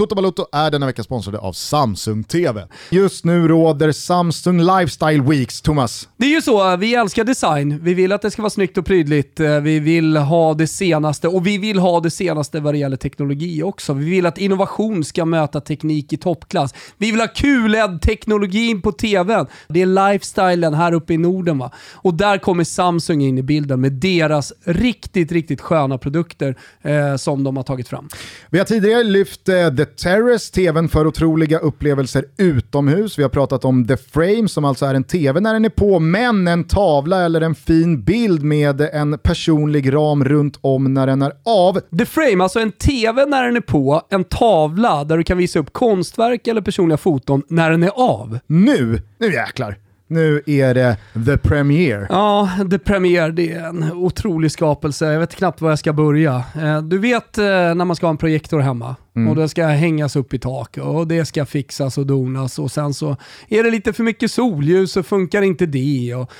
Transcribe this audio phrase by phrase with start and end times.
[0.00, 2.66] Toto Balotto är denna vecka sponsrade av Samsung TV.
[2.90, 6.08] Just nu råder Samsung Lifestyle Weeks, Thomas.
[6.16, 7.78] Det är ju så, vi älskar design.
[7.82, 9.40] Vi vill att det ska vara snyggt och prydligt.
[9.40, 12.96] Eh, vi vill ha det senaste och vi vill ha det senaste vad det gäller
[12.96, 13.92] teknologi också.
[13.92, 16.74] Vi vill att innovation ska möta teknik i toppklass.
[16.98, 19.46] Vi vill ha QLED-teknologin på TVn.
[19.68, 21.70] Det är lifestylen här uppe i Norden va.
[21.94, 27.44] Och där kommer Samsung in i bilden med deras riktigt, riktigt sköna produkter eh, som
[27.44, 28.08] de har tagit fram.
[28.50, 33.18] Vi har tidigare lyft eh, The Terrace, tvn för otroliga upplevelser utomhus.
[33.18, 35.98] Vi har pratat om The Frame som alltså är en tv när den är på,
[35.98, 41.22] men en tavla eller en fin bild med en personlig ram runt om när den
[41.22, 41.80] är av.
[41.98, 45.58] The Frame, alltså en tv när den är på, en tavla där du kan visa
[45.58, 48.38] upp konstverk eller personliga foton när den är av.
[48.46, 49.76] Nu, nu jäklar.
[50.10, 50.96] Nu är det
[51.26, 52.06] The Premiere.
[52.08, 55.12] Ja, The Premiere, det är en otrolig skapelse.
[55.12, 56.44] Jag vet knappt var jag ska börja.
[56.62, 59.28] Eh, du vet eh, när man ska ha en projektor hemma mm.
[59.28, 62.94] och den ska hängas upp i tak och det ska fixas och donas och sen
[62.94, 63.16] så
[63.48, 66.14] är det lite för mycket solljus så funkar inte det.
[66.14, 66.30] Och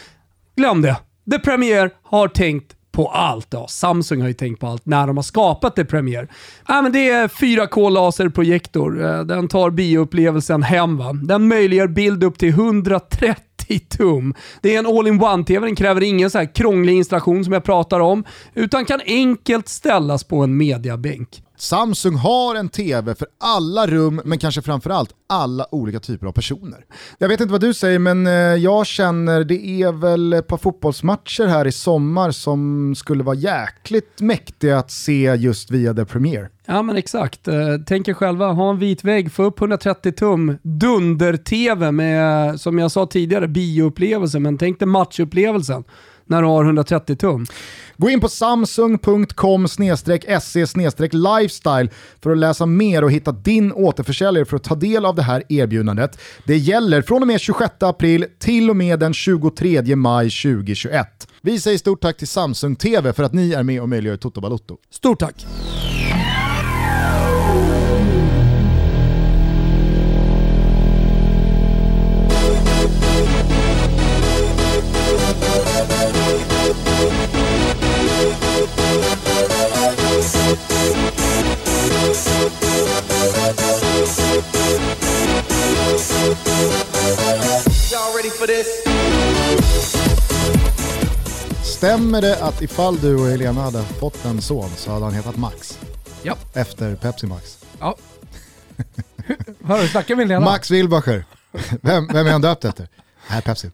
[0.56, 0.96] glöm det.
[1.30, 3.48] The Premiere har tänkt på allt.
[3.50, 6.26] Ja, Samsung har ju tänkt på allt när de har skapat det Premiere.
[6.68, 9.04] Ja, men det är 4K laserprojektor.
[9.04, 10.96] Eh, den tar bioupplevelsen hem.
[10.96, 11.12] Va?
[11.12, 13.49] Den möjliggör bild upp till 130
[13.88, 14.34] tum.
[14.62, 18.24] Det är en all-in-one-TV, den kräver ingen så här krånglig installation som jag pratar om,
[18.54, 21.42] utan kan enkelt ställas på en mediabänk.
[21.60, 26.84] Samsung har en TV för alla rum, men kanske framförallt alla olika typer av personer.
[27.18, 30.56] Jag vet inte vad du säger, men eh, jag känner det är väl ett par
[30.56, 36.48] fotbollsmatcher här i sommar som skulle vara jäkligt mäktiga att se just via The Premiere.
[36.70, 37.48] Ja men exakt.
[37.48, 37.54] Eh,
[37.86, 42.90] tänk er själva, ha en vit vägg, få upp 130 tum dunder-TV med, som jag
[42.90, 45.84] sa tidigare, bioupplevelse, men tänk dig matchupplevelsen
[46.26, 47.46] när du har 130 tum.
[47.96, 50.66] Gå in på samsung.com se
[51.12, 51.90] lifestyle
[52.22, 55.42] för att läsa mer och hitta din återförsäljare för att ta del av det här
[55.48, 56.18] erbjudandet.
[56.44, 61.28] Det gäller från och med 26 april till och med den 23 maj 2021.
[61.42, 64.40] Vi säger stort tack till Samsung TV för att ni är med och möjliggör Toto
[64.40, 64.76] Balotto.
[64.90, 65.46] Stort tack!
[91.80, 95.36] Stämmer det att ifall du och Helena hade fått en son så hade han hetat
[95.36, 95.78] Max?
[96.22, 96.36] Ja.
[96.54, 97.64] Efter Pepsi Max?
[97.78, 97.96] Ja.
[99.64, 100.44] Hör du, snackar med Helena?
[100.44, 101.24] Max Wilbacher.
[101.82, 102.88] Vem, vem är han döpt efter?
[103.30, 103.70] Nej, Pepsi.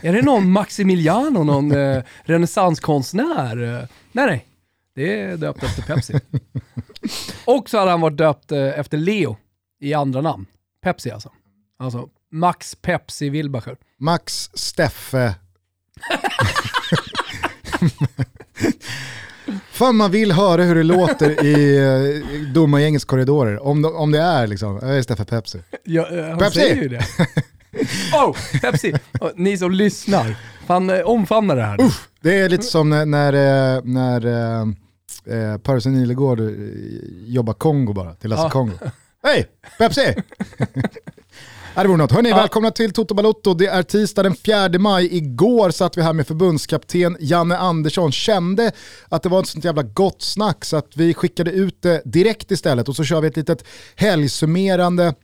[0.00, 3.56] Är det någon Maximiliano, någon eh, renässanskonstnär?
[4.12, 4.46] Nej, nej.
[4.94, 6.20] Det är döpt efter Pepsi.
[7.44, 9.36] Och så hade han varit döpt eh, efter Leo
[9.80, 10.46] i andra namn.
[10.82, 11.32] Pepsi alltså.
[11.78, 13.76] Alltså Max Pepsi Wilbacher.
[13.98, 15.34] Max Steffe
[19.70, 23.66] Fan man vill höra hur det låter i uh, domargängets korridorer.
[23.66, 25.58] Om, om det är liksom, uh, istället för Pepsi.
[25.84, 26.60] Ja, uh, han Pepsi!
[26.60, 27.04] säger ju det.
[28.14, 28.94] oh, Pepsi!
[29.20, 31.80] Oh, ni som lyssnar, fan uh, omfamna det här.
[31.80, 33.32] Uff, det är lite som när, när,
[33.76, 34.66] eh, när uh,
[35.30, 36.40] uh, Parisen Nilegård
[37.26, 38.78] jobbar Kongo bara, till Lasse Kongo.
[39.22, 39.46] Hej,
[39.78, 40.14] Pepsi!
[41.82, 42.12] Det vore något.
[42.12, 42.36] Hörni, ja.
[42.36, 43.54] välkomna till Toto Balotto.
[43.54, 45.16] Det är tisdag den 4 maj.
[45.16, 48.12] Igår satt vi här med förbundskapten Janne Andersson.
[48.12, 48.72] Kände
[49.08, 52.50] att det var ett sånt jävla gott snack så att vi skickade ut det direkt
[52.50, 53.64] istället och så kör vi ett litet
[53.96, 55.14] helgsummerande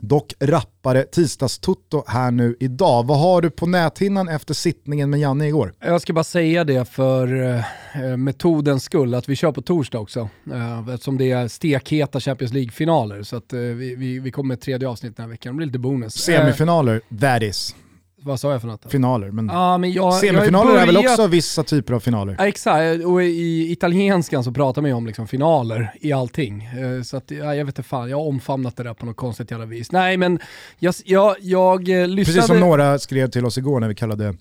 [0.00, 3.06] Dock rappare tisdagstutto här nu idag.
[3.06, 5.74] Vad har du på näthinnan efter sittningen med Janne igår?
[5.80, 7.54] Jag ska bara säga det för
[7.94, 10.28] eh, metodens skull, att vi kör på torsdag också.
[10.52, 13.22] Eh, eftersom det är stekheta Champions League-finaler.
[13.22, 15.52] Så att, eh, vi, vi, vi kommer med ett tredje avsnitt den här veckan.
[15.52, 16.14] Det blir lite bonus.
[16.14, 17.74] Semifinaler, that is.
[18.22, 18.90] Vad sa jag för något?
[18.90, 22.36] Finaler, men, ja, men jag, semifinaler jag är väl också vissa typer av finaler?
[22.38, 26.64] Ja, exakt, och i italienskan så pratar man ju om liksom finaler i allting.
[26.64, 29.16] Eh, så att, ja, jag vet inte fan, jag har omfamnat det där på något
[29.16, 29.92] konstigt jävla vis.
[29.92, 30.38] Nej men
[30.78, 32.24] jag, jag, jag eh, lyssnade...
[32.24, 34.34] Precis som några skrev till oss igår när vi kallade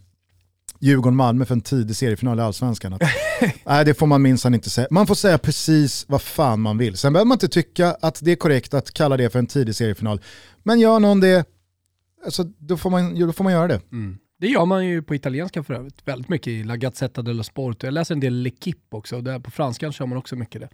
[0.79, 2.93] Djurgården-Malmö för en tidig seriefinal i Allsvenskan.
[2.93, 3.01] Att,
[3.65, 4.87] nej, det får man minsann inte säga.
[4.91, 6.97] Man får säga precis vad fan man vill.
[6.97, 9.75] Sen behöver man inte tycka att det är korrekt att kalla det för en tidig
[9.75, 10.21] seriefinal.
[10.63, 11.45] Men gör någon det
[12.27, 13.81] alltså, då, får man, då får man göra det.
[13.91, 14.17] Mm.
[14.39, 17.83] Det gör man ju på italienska för övrigt, väldigt mycket i La Gazzetta dello Sport.
[17.83, 20.69] Jag läser en del L'Equipe också, och där på franskan kör man också mycket det.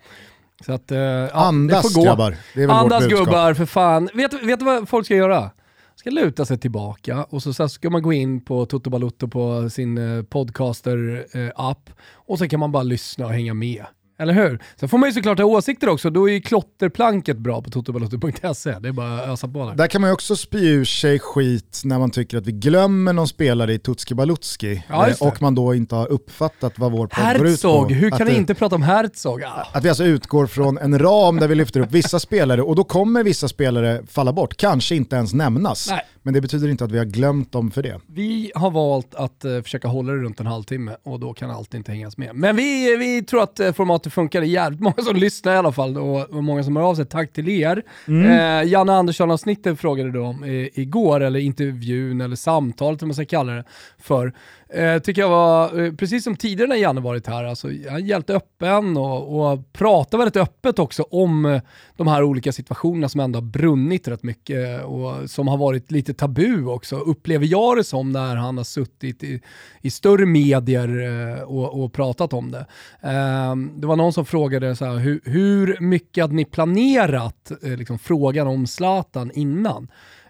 [0.65, 4.09] Så att, uh, Andas det grabbar, det är väl Andas gubbar, för fan.
[4.13, 5.51] Vet, vet du vad folk ska göra?
[5.95, 9.69] ska luta sig tillbaka och så, så ska man gå in på Toto Balutto på
[9.69, 13.85] sin eh, podcaster-app eh, och så kan man bara lyssna och hänga med.
[14.19, 14.59] Eller hur?
[14.79, 18.79] Sen får man ju såklart ha åsikter också, då är ju klotterplanket bra på totobalotti.se.
[18.79, 19.75] Det är bara att ösa på där.
[19.75, 23.13] Där kan man ju också spy ur sig skit när man tycker att vi glömmer
[23.13, 27.37] någon spelare i Tutski Balutski Ja, och man då inte har uppfattat vad vår podd
[27.37, 27.85] går ut på.
[27.85, 29.43] Hur kan ni inte prata om Herzog?
[29.43, 29.67] Ah.
[29.71, 32.83] Att vi alltså utgår från en ram där vi lyfter upp vissa spelare och då
[32.83, 35.87] kommer vissa spelare falla bort, kanske inte ens nämnas.
[35.89, 36.01] Nej.
[36.21, 37.99] Men det betyder inte att vi har glömt dem för det.
[38.07, 41.73] Vi har valt att eh, försöka hålla det runt en halvtimme och då kan allt
[41.73, 42.35] inte hängas med.
[42.35, 43.59] Men vi, vi tror att
[44.05, 44.41] eh, formatet funkar.
[44.41, 47.05] Det är jävligt många som lyssnar i alla fall och, många som hör av sig.
[47.05, 47.83] Tack till er.
[48.07, 53.25] Eh, Janne Andersson-avsnittet frågade du om eh, igår, eller intervjun eller samtalet om man ska
[53.25, 53.63] kalla det
[53.99, 54.33] för.
[54.73, 58.31] Eh, tycker jag var, eh, precis som tidigare när Janne varit här, alltså, han är
[58.31, 61.61] öppen och, och pratar väldigt öppet också om eh,
[61.97, 65.91] de här olika situationerna som ändå har brunnit rätt mycket eh, och som har varit
[65.91, 69.41] lite tabu också, upplever jag det som när han har suttit i,
[69.81, 72.65] i större medier och, och pratat om det.
[73.01, 77.77] Eh, det var någon som frågade så här, hur, hur mycket hade ni planerat eh,
[77.77, 79.87] liksom, frågan om Zlatan innan?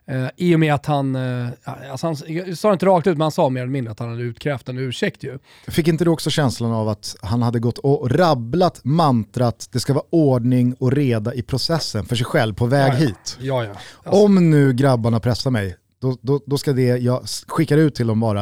[0.07, 1.47] Eh, I och med att han, eh,
[1.91, 2.15] alltså han
[2.55, 4.69] sa det inte rakt ut, men han sa mer eller mindre att han hade utkrävt
[4.69, 5.39] en ursäkt ju.
[5.67, 9.93] Fick inte du också känslan av att han hade gått och rabblat mantrat det ska
[9.93, 13.05] vara ordning och reda i processen för sig själv på väg Ja, ja.
[13.05, 13.37] hit?
[13.41, 14.11] Ja, ja.
[14.11, 18.19] Om nu grabbarna pressar mig, då, då, då ska det jag skickar ut till dem
[18.19, 18.41] vara,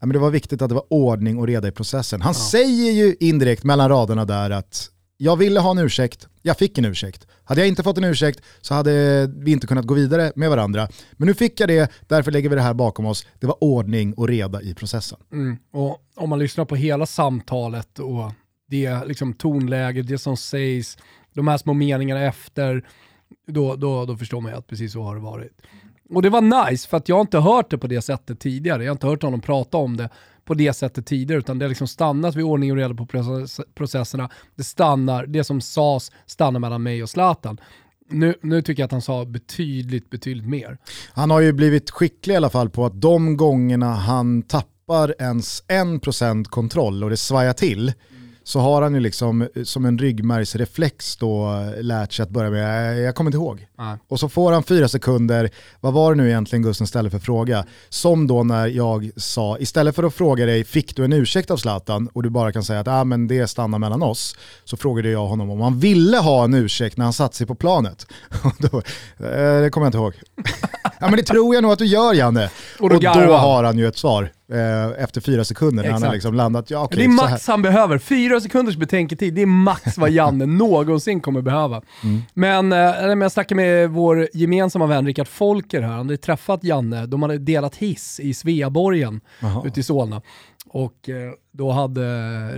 [0.00, 2.22] ja, men det var viktigt att det var ordning och reda i processen.
[2.22, 6.78] Han säger ju indirekt mellan raderna där att jag ville ha en ursäkt, jag fick
[6.78, 7.26] en ursäkt.
[7.44, 10.88] Hade jag inte fått en ursäkt så hade vi inte kunnat gå vidare med varandra.
[11.12, 13.26] Men nu fick jag det, därför lägger vi det här bakom oss.
[13.38, 15.18] Det var ordning och reda i processen.
[15.32, 15.56] Mm.
[15.72, 18.32] Och om man lyssnar på hela samtalet och
[18.68, 20.98] det liksom tonläget, det som sägs,
[21.34, 22.84] de här små meningarna efter,
[23.46, 25.52] då, då, då förstår man ju att precis så har det varit.
[26.10, 28.84] Och det var nice, för att jag har inte hört det på det sättet tidigare.
[28.84, 30.08] Jag har inte hört honom prata om det
[30.50, 33.06] på det sättet tidigare, utan det har liksom stannat vid ordning och reda på
[33.74, 34.30] processerna.
[34.56, 37.60] Det stannar, det som sades stannar mellan mig och Zlatan.
[38.08, 40.78] Nu, nu tycker jag att han sa betydligt, betydligt mer.
[41.12, 45.62] Han har ju blivit skicklig i alla fall på att de gångerna han tappar ens
[45.68, 47.92] 1% kontroll och det svajar till
[48.44, 52.50] så har han ju liksom eh, som en ryggmärgsreflex då eh, lärt sig att börja
[52.50, 53.66] med, "Eh, jag kommer inte ihåg.
[53.78, 53.96] Nej.
[54.08, 55.50] Och så får han fyra sekunder,
[55.80, 57.64] vad var det nu egentligen Gusten ställde för fråga?
[57.88, 61.56] Som då när jag sa, istället för att fråga dig, fick du en ursäkt av
[61.56, 62.08] Zlatan?
[62.12, 64.36] Och du bara kan säga att ah, men det stannar mellan oss.
[64.64, 67.54] Så frågade jag honom om han ville ha en ursäkt när han satt sig på
[67.54, 68.06] planet.
[68.44, 68.78] Och då,
[69.26, 70.14] eh, det kommer jag inte ihåg.
[71.00, 72.50] ja men det tror jag nog att du gör Janne.
[72.78, 73.40] Och Och då då, garvar han.
[73.48, 76.70] har han ju ett svar eh, efter fyra sekunder när han har liksom landat.
[76.70, 77.98] Ja, okej, det är max han behöver.
[77.98, 81.82] Fyra sekunders betänketid, det är max vad Janne någonsin kommer behöva.
[82.04, 82.22] Mm.
[82.34, 82.78] Men, eh,
[83.22, 87.38] jag snackade med vår gemensamma vän Rickard Folker här, han hade träffat Janne, de hade
[87.38, 89.62] delat hiss i Sveaborgen Jaha.
[89.66, 90.22] ute i Solna.
[90.72, 92.02] Och eh, då hade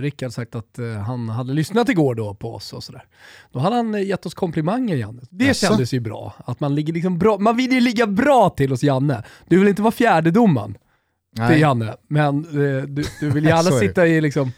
[0.01, 3.03] Rickard sagt att eh, han hade lyssnat igår då på oss och sådär.
[3.51, 5.21] Då hade han gett oss komplimanger Janne.
[5.29, 5.67] Det Jaså?
[5.67, 6.33] kändes ju bra.
[6.45, 7.37] Att man, ligger liksom bra.
[7.37, 9.23] man vill ju ligga bra till hos Janne.
[9.47, 10.31] Du vill inte vara fjärde
[11.35, 11.59] domaren till Nej.
[11.59, 14.51] Janne, men eh, du, du vill gärna sitta i, liksom,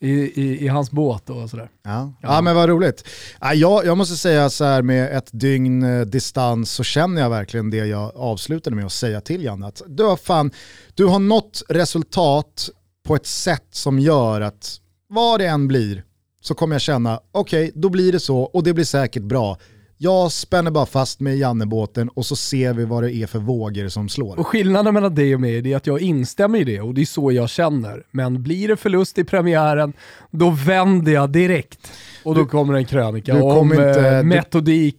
[0.00, 1.70] i, i, i hans båt och sådär.
[1.82, 2.12] Ja.
[2.22, 3.08] ja men vad roligt.
[3.40, 7.30] Ja, jag, jag måste säga så här med ett dygn eh, distans så känner jag
[7.30, 9.66] verkligen det jag avslutade med att säga till Janne.
[9.66, 10.50] Att du, har fan,
[10.94, 12.70] du har nått resultat
[13.06, 16.04] på ett sätt som gör att vad det än blir
[16.40, 19.58] så kommer jag känna, okej då blir det så och det blir säkert bra.
[20.00, 23.38] Jag spänner bara fast mig i Janne-båten och så ser vi vad det är för
[23.38, 24.38] vågor som slår.
[24.38, 27.04] Och skillnaden mellan dig och mig är att jag instämmer i det och det är
[27.06, 28.02] så jag känner.
[28.10, 29.92] Men blir det förlust i premiären,
[30.30, 31.92] då vänder jag direkt.
[32.24, 34.24] Och då kommer en krönika du om inte- eh, du-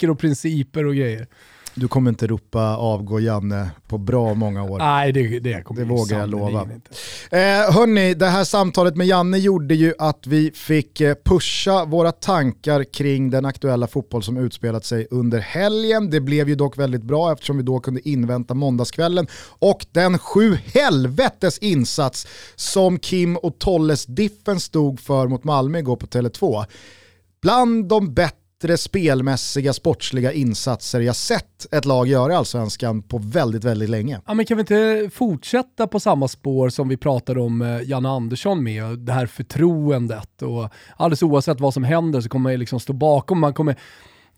[0.10, 1.27] och principer och grejer.
[1.75, 4.77] Du kommer inte ropa avgå Janne på bra många år.
[4.77, 6.61] Nej, det, det kommer Det vågar jag lova.
[7.31, 7.39] Eh,
[7.73, 12.83] hörni, det här samtalet med Janne gjorde ju att vi fick eh, pusha våra tankar
[12.83, 16.09] kring den aktuella fotboll som utspelat sig under helgen.
[16.09, 19.27] Det blev ju dock väldigt bra eftersom vi då kunde invänta måndagskvällen
[19.59, 25.95] och den sju helvetes insats som Kim och Tolles Diffen stod för mot Malmö igår
[25.95, 26.65] på Tele2.
[27.41, 28.38] Bland de bättre
[28.78, 34.22] spelmässiga, sportsliga insatser jag sett ett lag göra i Allsvenskan på väldigt, väldigt länge.
[34.25, 38.10] Ja, men kan vi inte fortsätta på samma spår som vi pratade om eh, Janne
[38.10, 42.58] Andersson med, det här förtroendet och alldeles oavsett vad som händer så kommer man ju
[42.58, 43.75] liksom stå bakom, man kommer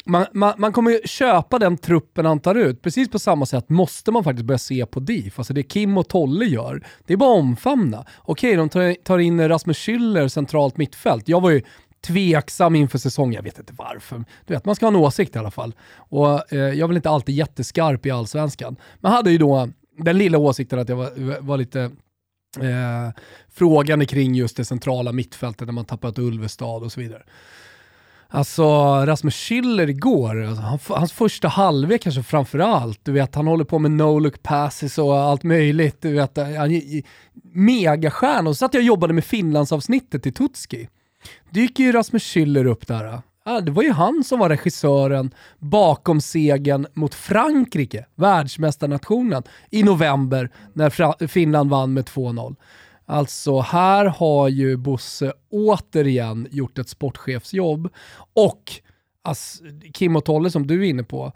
[0.06, 2.82] man, man, man kommer ju köpa den truppen han tar ut.
[2.82, 5.40] Precis på samma sätt måste man faktiskt börja se på DIF.
[5.40, 8.06] Alltså det Kim och Tolle gör, det är bara att omfamna.
[8.20, 11.30] Okej, de tar, tar in Rasmus Schüller centralt mittfält.
[11.30, 11.62] Jag var ju
[12.02, 14.24] tveksam inför säsongen, jag vet inte varför.
[14.46, 15.76] Du vet, man ska ha en åsikt i alla fall.
[15.96, 18.76] Och eh, jag är väl inte alltid jätteskarp i allsvenskan.
[19.00, 21.82] Men hade ju då den lilla åsikten att jag var, var lite
[22.60, 27.24] eh, frågande kring just det centrala mittfältet när man tappat Ulvestad och så vidare.
[28.34, 28.66] Alltså
[29.06, 33.00] Rasmus Schiller igår, alltså, hans första halvlek kanske framförallt.
[33.04, 36.02] Du vet, han håller på med no-look passes och allt möjligt.
[36.02, 36.82] Du vet, han,
[37.54, 38.50] megastjärna.
[38.50, 40.88] Och så satt jag och jobbade med Finlandsavsnittet i Tutski.
[41.52, 43.22] Dyker ju Rasmus Schiller upp där.
[43.46, 50.50] Ja, det var ju han som var regissören bakom segern mot Frankrike, världsmästarnationen, i november
[50.74, 52.56] när Finland vann med 2-0.
[53.06, 57.90] Alltså här har ju Bosse återigen gjort ett sportchefsjobb
[58.34, 58.72] och
[59.22, 61.34] alltså, Kim och Tolle som du är inne på,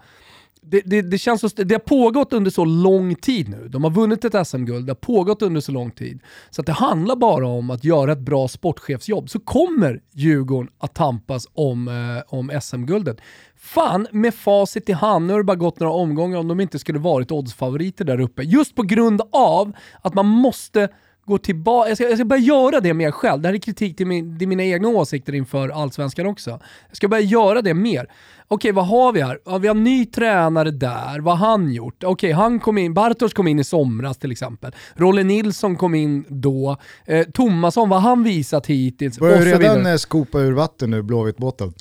[0.67, 3.67] det, det, det, känns så, det har pågått under så lång tid nu.
[3.67, 6.19] De har vunnit ett SM-guld, det har pågått under så lång tid.
[6.49, 9.29] Så att det handlar bara om att göra ett bra sportchefsjobb.
[9.29, 13.17] Så kommer Djurgården att tampas om, eh, om SM-guldet.
[13.57, 16.79] Fan, med facit i hand, nu har det bara gått några omgångar om de inte
[16.79, 18.43] skulle varit oddsfavoriter där uppe.
[18.43, 20.89] Just på grund av att man måste
[21.25, 23.41] gå tillbaka, jag ska, jag ska börja göra det mer själv.
[23.41, 26.49] Det här är kritik till, min, till mina egna åsikter inför allsvenskan också.
[26.87, 28.07] Jag ska börja göra det mer.
[28.47, 29.39] Okej, vad har vi här?
[29.45, 32.03] Ja, vi har ny tränare där, vad har han gjort?
[32.03, 34.75] Okej, han kom in, Bartosz kom in i somras till exempel.
[34.95, 36.77] Rolle Nilsson kom in då.
[37.05, 39.19] Eh, Tomasson, vad har han visat hittills?
[39.19, 41.73] Börjar du redan eh, skopa ur vatten nu, Blåvitt-båten?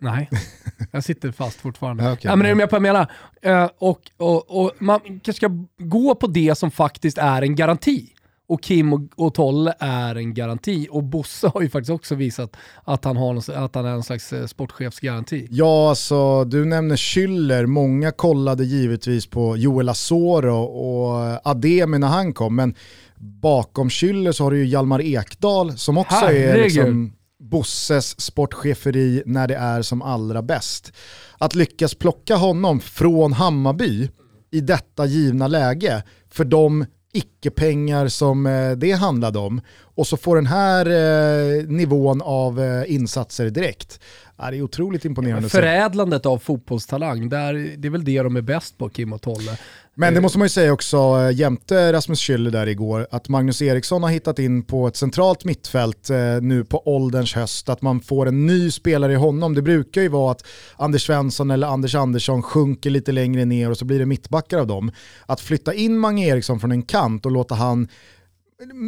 [0.00, 0.30] Nej,
[0.92, 2.12] jag sitter fast fortfarande.
[2.12, 2.94] okay, ja, men är du med på vad jag
[3.42, 3.62] menar?
[3.64, 8.12] Uh, och, och, och man kanske ska gå på det som faktiskt är en garanti
[8.48, 10.88] och Kim och, och Tolle är en garanti.
[10.90, 14.32] Och Bosse har ju faktiskt också visat att han, har, att han är en slags
[14.32, 15.46] eh, sportchefsgaranti.
[15.50, 17.66] Ja, alltså du nämner Schüller.
[17.66, 22.74] Många kollade givetvis på Joel Asoro och Ademi när han kom, men
[23.16, 26.48] bakom Schüller så har du ju Hjalmar Ekdal som också Herregud.
[26.48, 30.92] är liksom Bosses sportcheferi när det är som allra bäst.
[31.38, 34.08] Att lyckas plocka honom från Hammarby
[34.50, 40.36] i detta givna läge för de icke-pengar som eh, det handlade om och så får
[40.36, 44.00] den här eh, nivån av eh, insatser direkt.
[44.36, 45.48] Ja, det är otroligt imponerande.
[45.48, 49.58] Förädlandet av fotbollstalang, där, det är väl det de är bäst på, Kim och Tolle.
[50.00, 54.02] Men det måste man ju säga också, jämte Rasmus Schüller där igår, att Magnus Eriksson
[54.02, 56.08] har hittat in på ett centralt mittfält
[56.42, 59.54] nu på ålderns höst, att man får en ny spelare i honom.
[59.54, 63.78] Det brukar ju vara att Anders Svensson eller Anders Andersson sjunker lite längre ner och
[63.78, 64.92] så blir det mittbackar av dem.
[65.26, 67.88] Att flytta in Mange Eriksson från en kant och låta han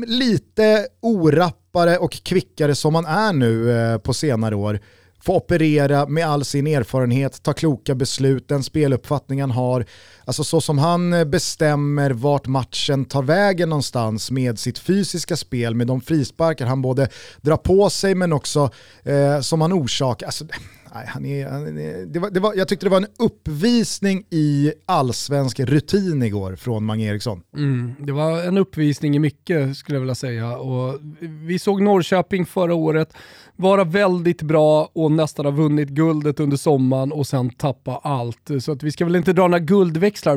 [0.07, 4.81] lite orappare och kvickare som man är nu eh, på senare år
[5.23, 9.87] få operera med all sin erfarenhet, ta kloka beslut, den speluppfattning han har.
[10.25, 15.75] Alltså så som han eh, bestämmer vart matchen tar vägen någonstans med sitt fysiska spel,
[15.75, 17.09] med de frisparkar han både
[17.41, 18.71] drar på sig men också
[19.03, 20.27] eh, som han orsakar.
[20.27, 20.45] Alltså,
[20.95, 24.25] Nej, han är, han är, det var, det var, jag tyckte det var en uppvisning
[24.31, 27.43] i allsvensk rutin igår från Mange Eriksson.
[27.57, 30.57] Mm, det var en uppvisning i mycket skulle jag vilja säga.
[30.57, 33.13] Och vi såg Norrköping förra året
[33.57, 38.51] vara väldigt bra och nästan ha vunnit guldet under sommaren och sen tappa allt.
[38.61, 40.35] Så att vi ska väl inte dra några guldväxlar,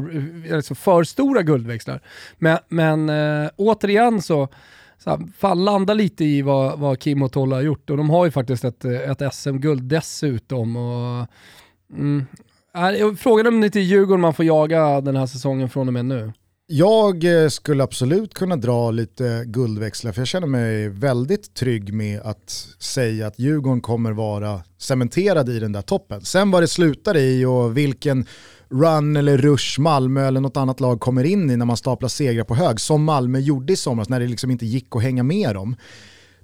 [0.48, 2.02] eh, alltså för stora guldväxlar.
[2.38, 4.50] Men, men äh, återigen så
[5.04, 8.10] så här, fan, landa lite i vad, vad Kim och Tolle har gjort och de
[8.10, 10.76] har ju faktiskt ett, ett SM-guld dessutom.
[10.76, 11.28] Och,
[11.94, 12.26] mm,
[12.76, 15.94] äh, frågan om det inte är Djurgården man får jaga den här säsongen från och
[15.94, 16.34] med nu.
[16.68, 22.22] Jag eh, skulle absolut kunna dra lite guldväxlar för jag känner mig väldigt trygg med
[22.22, 26.22] att säga att Djurgården kommer vara cementerad i den där toppen.
[26.22, 28.26] Sen vad det slutar i och vilken
[28.74, 32.44] run eller rush Malmö eller något annat lag kommer in i när man staplar segrar
[32.44, 35.56] på hög, som Malmö gjorde i somras när det liksom inte gick att hänga med
[35.56, 35.76] dem.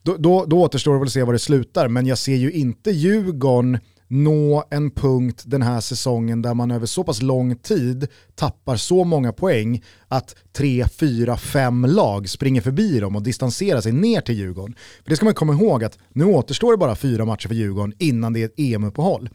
[0.02, 2.52] Då, då, då återstår det väl att se var det slutar, men jag ser ju
[2.52, 3.78] inte Djurgården
[4.10, 9.04] nå en punkt den här säsongen där man över så pass lång tid tappar så
[9.04, 14.36] många poäng att tre, fyra, fem lag springer förbi dem och distanserar sig ner till
[14.36, 14.76] Djurgården.
[15.04, 17.94] För det ska man komma ihåg att nu återstår det bara fyra matcher för Djurgården
[18.00, 19.30] innan det är ett EM-uppehåll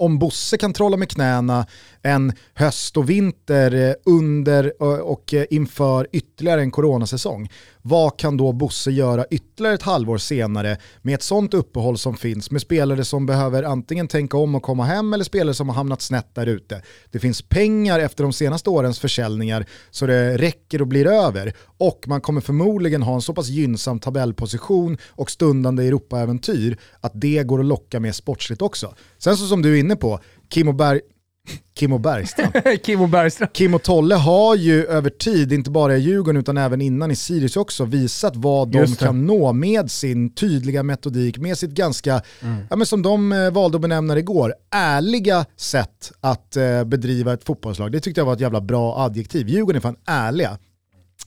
[0.00, 1.66] om Bosse kan trolla med knäna
[2.02, 7.50] en höst och vinter eh, under eh, och eh, inför ytterligare en coronasäsong,
[7.82, 12.50] vad kan då Bosse göra ytterligare ett halvår senare med ett sånt uppehåll som finns
[12.50, 16.02] med spelare som behöver antingen tänka om och komma hem eller spelare som har hamnat
[16.02, 16.82] snett där ute.
[17.10, 22.04] Det finns pengar efter de senaste årens försäljningar så det räcker och blir över och
[22.06, 27.60] man kommer förmodligen ha en så pass gynnsam tabellposition och stundande Europaäventyr att det går
[27.60, 28.94] att locka med sportsligt också.
[29.18, 31.00] Sen så som du är inne på, Kim och Berg
[31.74, 32.52] Kim och Bergstrand.
[32.84, 33.52] Kim och Bergstrand.
[33.52, 37.16] Kim och Tolle har ju över tid, inte bara i Djurgården utan även innan i
[37.16, 42.56] Sirius också, visat vad de kan nå med sin tydliga metodik, med sitt ganska, mm.
[42.70, 47.32] ja, men som de eh, valde att benämna det igår, ärliga sätt att eh, bedriva
[47.32, 47.92] ett fotbollslag.
[47.92, 49.48] Det tyckte jag var ett jävla bra adjektiv.
[49.48, 50.58] Djurgården är fan ärliga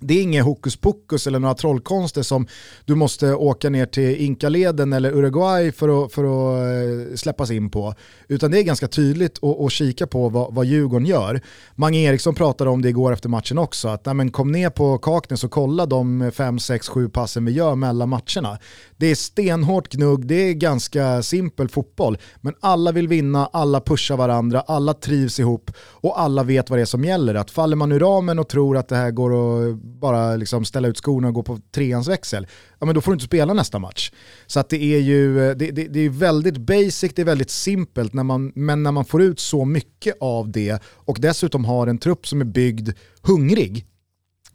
[0.08, 2.48] det är inget hokus pokus eller några trollkonster som
[2.86, 7.70] du måste åka ner till Inkaleden eller Uruguay för att, för att eh, släppas in
[7.70, 7.94] på.
[8.28, 11.42] Utan det är ganska tydligt att, att kika på vad, vad Djurgården gör.
[11.76, 14.98] Mange Eriksson pratade om det igår efter matchen också, att nej, men kom ner på
[14.98, 18.58] Kaknäs och kolla de 5, 6, 7 passen vi gör mellan matcherna.
[18.98, 24.18] Det är stenhårt gnugg, det är ganska simpel fotboll, men alla vill vinna, alla pushar
[24.18, 27.36] varandra, alla trivs ihop och alla vet vad det är som gäller.
[27.36, 30.88] Att faller man ur ramen och tror att det här går att bara liksom ställa
[30.88, 32.48] ut skorna och gå på treans växel,
[32.80, 34.12] ja men då får du inte spela nästa match.
[34.48, 38.14] Så att det är ju det, det, det är väldigt basic, det är väldigt simpelt,
[38.14, 41.98] när man, men när man får ut så mycket av det och dessutom har en
[41.98, 42.90] trupp som är byggd
[43.22, 43.88] hungrig,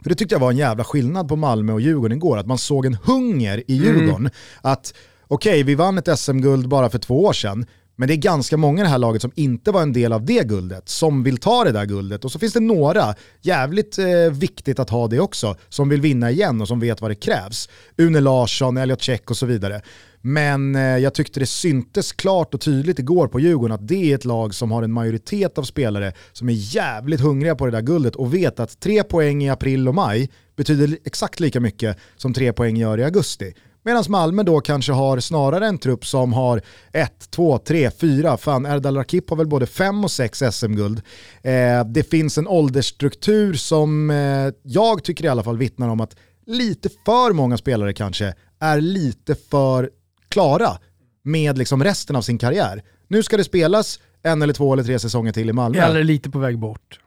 [0.03, 2.59] för det tyckte jag var en jävla skillnad på Malmö och Djurgården igår, att man
[2.59, 4.21] såg en hunger i Djurgården.
[4.21, 4.33] Mm.
[4.61, 4.95] Att
[5.29, 7.67] okej, vi vann ett SM-guld bara för två år sedan,
[7.99, 10.25] men det är ganska många i det här laget som inte var en del av
[10.25, 12.25] det guldet, som vill ta det där guldet.
[12.25, 16.31] Och så finns det några, jävligt eh, viktigt att ha det också, som vill vinna
[16.31, 17.69] igen och som vet vad det krävs.
[17.97, 19.83] Une Larsson, Elliot Check och så vidare.
[20.21, 24.15] Men eh, jag tyckte det syntes klart och tydligt igår på Djurgården att det är
[24.15, 27.83] ett lag som har en majoritet av spelare som är jävligt hungriga på det där
[27.83, 32.35] guldet och vet att tre poäng i april och maj betyder exakt lika mycket som
[32.35, 33.55] tre poäng gör i augusti.
[33.89, 38.67] Medan Malmö då kanske har snarare en trupp som har ett, två, tre, fyra, fan
[38.67, 41.03] Erdal Rakip har väl både fem och sex SM-guld.
[41.43, 46.17] Eh, det finns en åldersstruktur som eh, jag tycker i alla fall vittnar om att
[46.47, 49.91] lite för många spelare kanske är lite för
[50.29, 50.79] klara
[51.25, 52.83] med liksom resten av sin karriär.
[53.07, 55.79] Nu ska det spelas en eller två eller tre säsonger till i Malmö.
[55.79, 57.01] Eller lite på väg bort.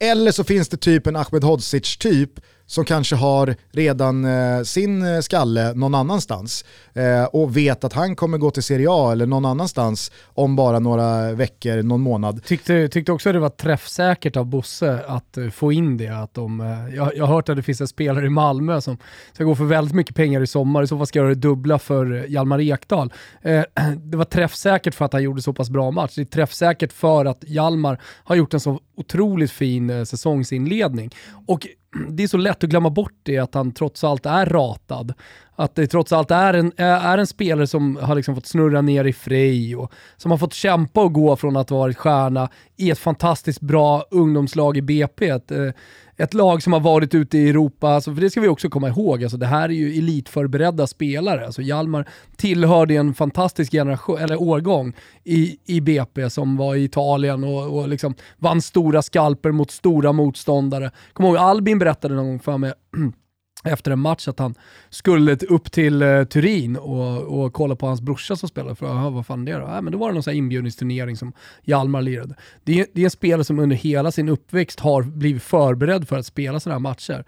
[0.00, 2.32] Eller så finns det typ en Ahmed Hodzic typ
[2.70, 8.16] som kanske har redan eh, sin eh, skalle någon annanstans eh, och vet att han
[8.16, 12.44] kommer gå till Serie A eller någon annanstans om bara några veckor, någon månad.
[12.44, 16.08] Tyckte, tyckte också det var träffsäkert av Bosse att uh, få in det.
[16.08, 18.96] Att de, uh, jag, jag har hört att det finns en spelare i Malmö som
[19.32, 21.40] ska gå för väldigt mycket pengar i sommar, i så fall ska jag göra det
[21.40, 23.12] dubbla för Hjalmar Ekdal.
[23.46, 23.62] Uh,
[23.96, 26.12] det var träffsäkert för att han gjorde så pass bra match.
[26.14, 31.10] Det är träffsäkert för att Hjalmar har gjort en så otroligt fin säsongsinledning.
[31.46, 31.66] Och
[32.10, 35.14] det är så lätt att glömma bort det, att han trots allt är ratad.
[35.60, 38.80] Att det trots allt är en, eh, är en spelare som har liksom fått snurra
[38.80, 42.90] ner i Frej och som har fått kämpa och gå från att vara stjärna i
[42.90, 45.28] ett fantastiskt bra ungdomslag i BP.
[45.28, 45.68] Ett, eh,
[46.16, 48.88] ett lag som har varit ute i Europa, alltså, för det ska vi också komma
[48.88, 51.46] ihåg, alltså, det här är ju elitförberedda spelare.
[51.46, 54.92] Alltså, Hjalmar tillhörde en fantastisk generation, eller årgång
[55.24, 60.12] i, i BP som var i Italien och, och liksom vann stora skalper mot stora
[60.12, 60.90] motståndare.
[61.12, 62.72] Kom ihåg, Albin berättade någon gång för mig
[63.64, 64.54] efter en match att han
[64.90, 68.74] skulle upp till uh, Turin och, och kolla på hans brorsa som spelade.
[68.74, 69.66] För aha, vad fan det då?
[69.66, 72.34] Äh, men då var det någon sån inbjudningsturnering som Hjalmar lirade.
[72.64, 76.18] Det är, det är en spelare som under hela sin uppväxt har blivit förberedd för
[76.18, 77.24] att spela sådana här matcher.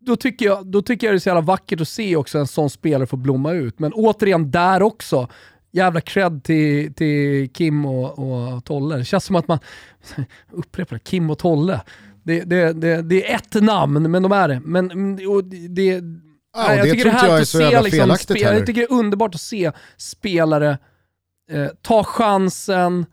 [0.00, 2.46] Då tycker, jag, då tycker jag det är så jävla vackert att se också en
[2.46, 3.78] sån spelare få blomma ut.
[3.78, 5.28] Men återigen, där också,
[5.70, 8.96] jävla cred till, till Kim och, och Tolle.
[8.96, 9.58] Det känns som att man,
[10.50, 11.80] upprepar det, Kim och Tolle.
[12.22, 14.60] Det, det, det, det är ett namn, men de är det.
[14.64, 16.02] Men, och det,
[16.56, 18.80] ja, jag det tycker det här jag är så jävla liksom, felaktigt spe, Jag tycker
[18.80, 20.78] det är underbart att se spelare
[21.50, 23.06] eh, ta chansen,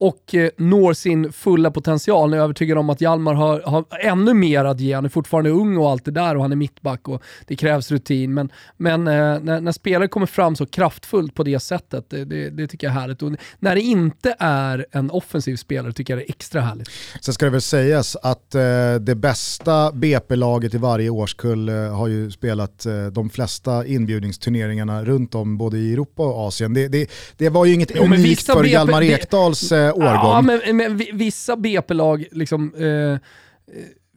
[0.00, 2.30] och eh, når sin fulla potential.
[2.30, 4.92] Jag är övertygad om att Hjalmar har, har ännu mer att ge.
[4.92, 7.90] Han är fortfarande ung och allt det där och han är mittback och det krävs
[7.90, 8.34] rutin.
[8.34, 12.50] Men, men eh, när, när, spelare kommer fram så kraftfullt på det sättet, det, det,
[12.50, 13.22] det, tycker jag är härligt.
[13.22, 16.88] Och när det inte är en offensiv spelare tycker jag det är extra härligt.
[17.20, 18.60] Sen ska det väl sägas att eh,
[19.00, 25.78] det bästa BP-laget i varje årskull har ju spelat de flesta inbjudningsturneringarna runt om både
[25.78, 26.74] i Europa och Asien.
[26.74, 30.32] Det, det, var ju inget jo, unikt för BP, Hjalmar Ekdals Eh, årgång.
[30.32, 33.18] Ja, men, men vissa BP-lag liksom, eh,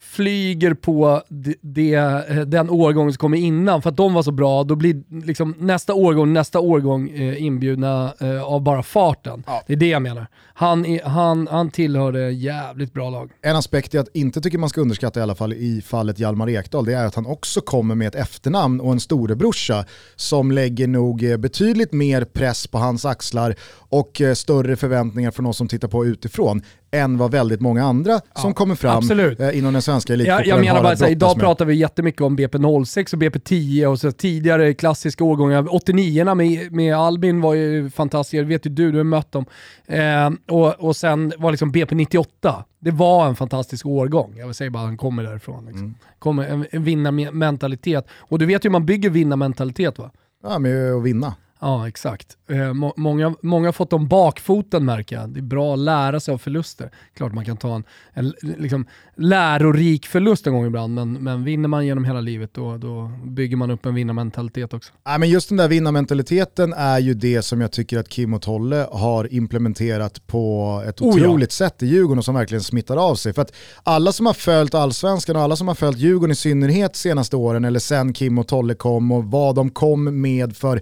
[0.10, 1.22] flyger på
[1.62, 2.00] det,
[2.48, 5.93] den årgången som kommer innan för att de var så bra, då blir liksom nästa
[5.93, 9.43] årgång, nästa årgång eh, inbjudna eh, av bara farten.
[9.48, 9.63] Ja.
[9.67, 10.28] Det är det jag menar.
[10.54, 13.32] Han, han, han tillhörde jävligt bra lag.
[13.41, 16.86] En aspekt jag inte tycker man ska underskatta i alla fall i fallet Hjalmar Ekdal,
[16.86, 21.24] det är att han också kommer med ett efternamn och en storebrorsa som lägger nog
[21.24, 23.56] eh, betydligt mer press på hans axlar
[23.89, 28.12] och eh, större förväntningar från oss som tittar på utifrån än vad väldigt många andra
[28.12, 29.39] ja, som kommer fram absolut.
[29.39, 31.43] Eh, inom den svenska elitfotbollen Jag, jag menar bara att idag med.
[31.43, 35.75] pratar vi jättemycket om BP06 och BP10 och så tidigare klassiska årgångar.
[35.75, 39.45] 89 med, med Albin var ju fantastiska, det vet ju du, du har mött dem.
[39.88, 44.34] Eh, och, och sen var liksom BP98, det var en fantastisk årgång.
[44.38, 45.65] Jag vill säga bara att han kommer därifrån.
[45.65, 45.82] Liksom.
[45.82, 45.95] Mm.
[46.19, 48.08] Kommer en, en vinnarmentalitet.
[48.12, 50.12] Och du vet ju hur man bygger vinnarmentalitet va?
[50.43, 51.36] Ja, med att vinna.
[51.62, 52.38] Ja, exakt.
[52.50, 55.30] Eh, må många, många har fått om bakfoten märker jag.
[55.30, 56.91] Det är bra att lära sig av förluster.
[57.13, 61.67] Klart man kan ta en, en liksom, lärorik förlust en gång ibland, men, men vinner
[61.67, 64.93] man genom hela livet då, då bygger man upp en vinnarmentalitet också.
[65.06, 68.41] Ja, men just den där vinnarmentaliteten är ju det som jag tycker att Kim och
[68.41, 71.69] Tolle har implementerat på ett otroligt oh ja.
[71.69, 73.34] sätt i Djurgården och som verkligen smittar av sig.
[73.34, 76.95] För att alla som har följt allsvenskan och alla som har följt Djurgården i synnerhet
[76.95, 80.82] senaste åren, eller sen Kim och Tolle kom och vad de kom med för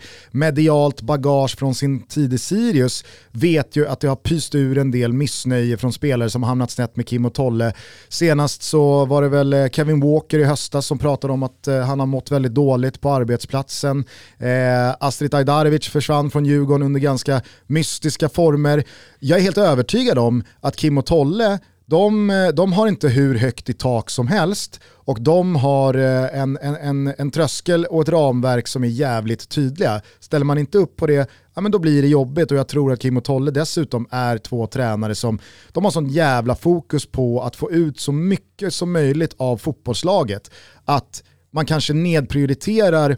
[0.68, 4.92] medialt bagage från sin tid i Sirius, vet ju att det har pyst ur en
[4.92, 7.74] del missnöje från spelare som hamnat snett med Kim och Tolle.
[8.10, 11.80] Senast så var det väl eh, Kevin Walker i höstas som pratade om att eh,
[11.80, 14.06] han har mått väldigt dåligt på arbetsplatsen.
[14.38, 18.84] Eh, Astrid Ajdarevic försvann från Djurgården under ganska mystiska former.
[19.20, 23.36] Jag är helt övertygad om att Kim och Tolle de, eh, de, har inte hur
[23.36, 28.02] högt i tak som helst och de har eh, en, en, en, en tröskel och
[28.02, 30.02] ett ramverk som är jävligt tydliga.
[30.20, 32.94] Ställer man inte upp på det, ja, men då blir det jobbigt och jag tror
[32.94, 35.40] att Kim och Tolle dessutom är två tränare som
[35.72, 40.52] de har sån jävla fokus på att få ut så mycket som möjligt av fotbollslaget.
[40.86, 43.18] Att man kanske nedprioriterar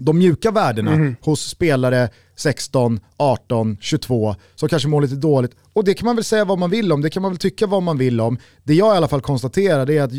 [0.00, 1.16] de mjuka värdena mm.
[1.20, 5.52] hos spelare 16, 18, 22 som kanske mår lite dåligt.
[5.72, 7.66] Och det kan man väl säga vad man vill om, det kan man väl tycka
[7.66, 8.38] vad man vill om.
[8.64, 10.10] Det jag i alla fall konstaterar är att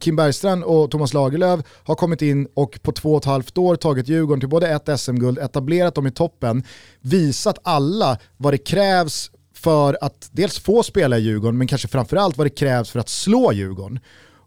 [0.00, 3.76] Kim Bergstrand och Thomas Lagerlöf har kommit in och på två och ett halvt år
[3.76, 6.62] tagit Djurgården till både ett SM-guld, etablerat dem i toppen,
[7.00, 12.38] visat alla vad det krävs för att dels få spela i Djurgården, men kanske framförallt
[12.38, 14.00] vad det krävs för att slå Djurgården.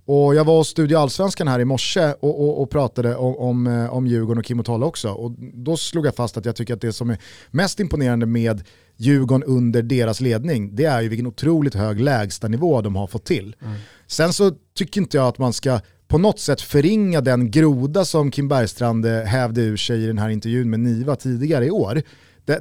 [0.10, 3.68] Och jag var hos Studio Allsvenskan här i morse och, och, och pratade om, om,
[3.68, 5.10] eh, om Djurgården och Kim Otolla också.
[5.10, 7.18] Och då slog jag fast att jag tycker att det som är
[7.52, 8.64] mest imponerande med
[8.98, 13.56] Djurgården under deras ledning, det är ju vilken otroligt hög lägstanivå de har fått till.
[13.62, 13.76] Mm.
[14.08, 18.32] Sen så tycker inte jag att man ska på något sätt förringa den groda som
[18.32, 22.02] Kim Bergstrand eh, hävde ur sig i den här intervjun med Niva tidigare i år.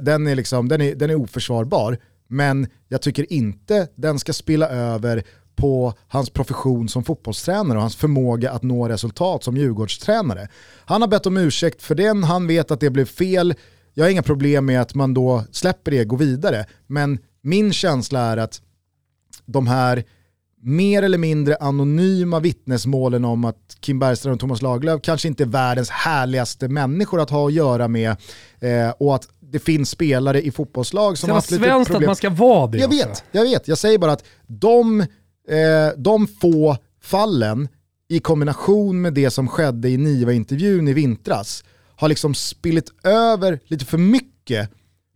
[0.01, 4.69] Den är, liksom, den är, den är oförsvarbar, men jag tycker inte den ska spilla
[4.69, 5.23] över
[5.57, 10.47] på hans profession som fotbollstränare och hans förmåga att nå resultat som Djurgårdstränare.
[10.85, 13.55] Han har bett om ursäkt för den, han vet att det blev fel.
[13.93, 16.65] Jag har inga problem med att man då släpper det och går vidare.
[16.87, 18.61] Men min känsla är att
[19.45, 20.03] de här
[20.61, 25.47] mer eller mindre anonyma vittnesmålen om att Kim Bergström och Thomas Lagerlöf kanske inte är
[25.47, 28.09] världens härligaste människor att ha att göra med
[28.59, 31.79] eh, och att det finns spelare i fotbollslag som har haft lite problem.
[31.79, 32.77] Det svenskt att man ska vara det.
[32.77, 33.67] Jag vet, jag vet.
[33.67, 35.05] Jag säger bara att de
[35.49, 37.67] eh, de få fallen
[38.09, 41.63] i kombination med det som skedde i Niva-intervjun i vintras
[41.95, 44.69] har liksom spillit över lite för mycket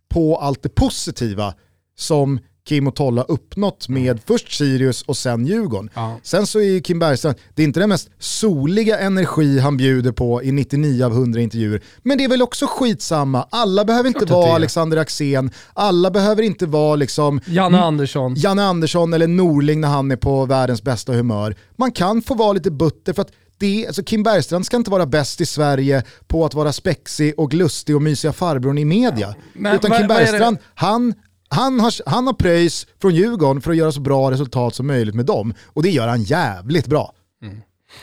[0.08, 1.54] på allt det positiva
[1.96, 5.90] som Kim och Tolla uppnått med först Sirius och sen Djurgården.
[5.94, 6.18] Ja.
[6.22, 10.12] Sen så är ju Kim Bergstrand, det är inte den mest soliga energi han bjuder
[10.12, 13.46] på i 99 av 100 intervjuer, men det är väl också skitsamma.
[13.50, 18.34] Alla behöver inte vara Alexander Axén, alla behöver inte vara liksom Janne Andersson.
[18.34, 21.56] Janne Andersson eller Norling när han är på världens bästa humör.
[21.76, 25.06] Man kan få vara lite butter för att det, alltså Kim Bergstrand ska inte vara
[25.06, 29.34] bäst i Sverige på att vara spexig och lustig och mysiga farbrorn i media.
[29.52, 31.14] Men, Utan Kim Bergstrand, han
[31.52, 35.14] han har, han har pröjs från Djurgården för att göra så bra resultat som möjligt
[35.14, 35.54] med dem.
[35.66, 37.14] Och det gör han jävligt bra.
[37.42, 37.62] Mm.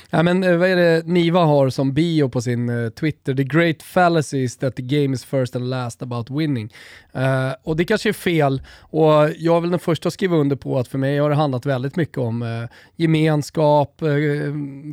[0.09, 3.33] Ja, men, eh, vad är det Niva har som bio på sin uh, Twitter?
[3.33, 6.73] The great fallacy is that the game is first and last about winning.
[7.15, 10.55] Uh, och det kanske är fel och jag är väl den första att skriva under
[10.55, 14.01] på att för mig har det handlat väldigt mycket om uh, gemenskap,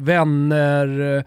[0.00, 1.24] vänner,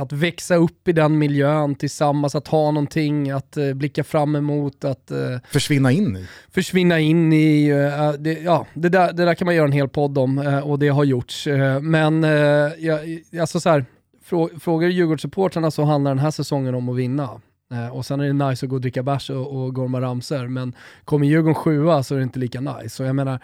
[0.00, 4.84] att växa upp i den miljön tillsammans, att ha någonting att blicka fram emot.
[4.84, 5.12] Att,
[5.50, 6.26] försvinna in i?
[6.50, 7.68] Försvinna in i,
[8.18, 10.88] det, ja, det där, det där kan man göra en hel podd om och det
[10.88, 11.48] har gjorts.
[11.80, 12.22] men
[12.78, 13.00] jag,
[13.40, 13.84] alltså så här,
[14.22, 17.40] frå, frågar Djurgårdssupportrarna så handlar den här säsongen om att vinna.
[17.72, 20.46] Eh, och sen är det nice att gå och dricka bärs och, och gorma ramser,
[20.46, 20.74] men
[21.04, 22.88] kommer Djurgården sjua så är det inte lika nice.
[22.88, 23.40] Så jag menar, eh, eh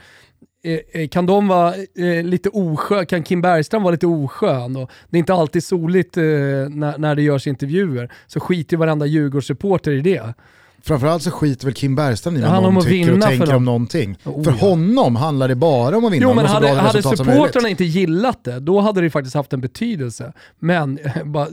[1.10, 5.18] kan de vara eh, lite oskön, kan Kim Bergström vara lite oskön och det är
[5.18, 10.34] inte alltid soligt eh, när, när det görs intervjuer, så skiter varenda Djurgårdssupporter i det.
[10.84, 14.18] Framförallt så skiter väl Kim Bergström i vad någon tycker och tänker om någonting.
[14.24, 16.22] Oh, för honom handlar det bara om att vinna.
[16.22, 20.32] Jo men hade, hade supportrarna inte gillat det, då hade det faktiskt haft en betydelse.
[20.58, 21.48] Men bara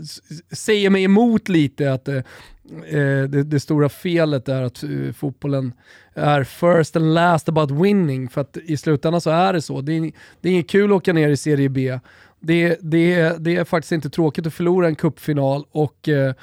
[0.51, 2.09] säger mig emot lite att
[2.69, 5.73] eh, det, det, stora felet är att uh, fotbollen
[6.13, 8.29] är first and last about winning.
[8.29, 9.81] För att i slutändan så är det så.
[9.81, 11.99] Det är, det är inget kul att åka ner i Serie B.
[12.39, 16.33] Det, det, det är faktiskt inte tråkigt att förlora en cupfinal och uh,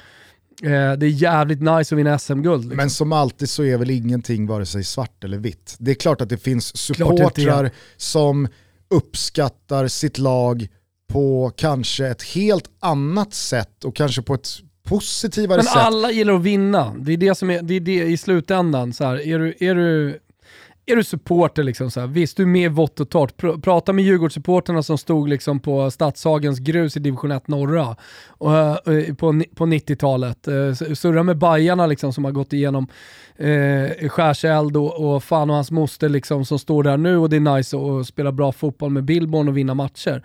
[0.63, 2.63] Eh, det är jävligt nice att vinna SM-guld.
[2.63, 2.77] Liksom.
[2.77, 5.75] Men som alltid så är väl ingenting vare sig svart eller vitt.
[5.79, 8.47] Det är klart att det finns supportrar som
[8.89, 10.67] uppskattar sitt lag
[11.07, 14.49] på kanske ett helt annat sätt och kanske på ett
[14.87, 15.75] positivare Men sätt.
[15.75, 16.95] alla gillar att vinna.
[16.99, 18.93] Det är det som är, det är det i slutändan.
[18.93, 20.19] Så här, är, du, är, du,
[20.85, 23.37] är du supporter, liksom, så här, visst du är med i vått och torrt.
[23.37, 27.95] Pr prata med Djurgårdssupporterna som stod liksom, på Stadshagens grus i division 1 norra
[28.27, 30.47] och, uh, på, på 90-talet.
[30.47, 32.87] Uh, surra med Bajarna liksom, som har gått igenom
[33.41, 37.35] uh, skärseld och, och fan och hans moster liksom, som står där nu och det
[37.35, 40.23] är nice att spela bra fotboll med Billborn och vinna matcher.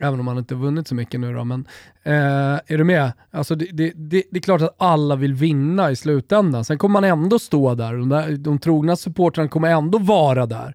[0.00, 1.44] Även om han inte vunnit så mycket nu då.
[1.44, 1.66] Men
[2.02, 2.12] eh,
[2.66, 3.12] är du med?
[3.30, 6.64] Alltså det, det, det, det, är klart att alla vill vinna i slutändan.
[6.64, 7.94] Sen kommer man ändå stå där.
[7.94, 10.74] De, där, de trogna supportrarna kommer ändå vara där.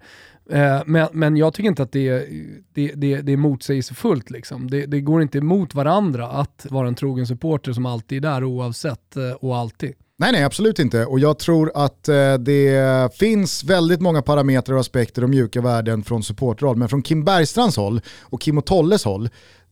[0.50, 2.28] Eh, men, men jag tycker inte att det,
[2.74, 4.30] det, det, det är motsägelsefullt.
[4.30, 4.70] Liksom.
[4.70, 8.44] Det, det går inte emot varandra att vara en trogen supporter som alltid är där
[8.44, 9.94] oavsett eh, och alltid.
[10.18, 11.06] Nej, nej, absolut inte.
[11.06, 16.04] Och jag tror att eh, det finns väldigt många parametrar och aspekter och mjuka värden
[16.04, 16.78] från supportroll.
[16.78, 19.30] Men från Kim Bergstrands håll och Kim och Tolles håll,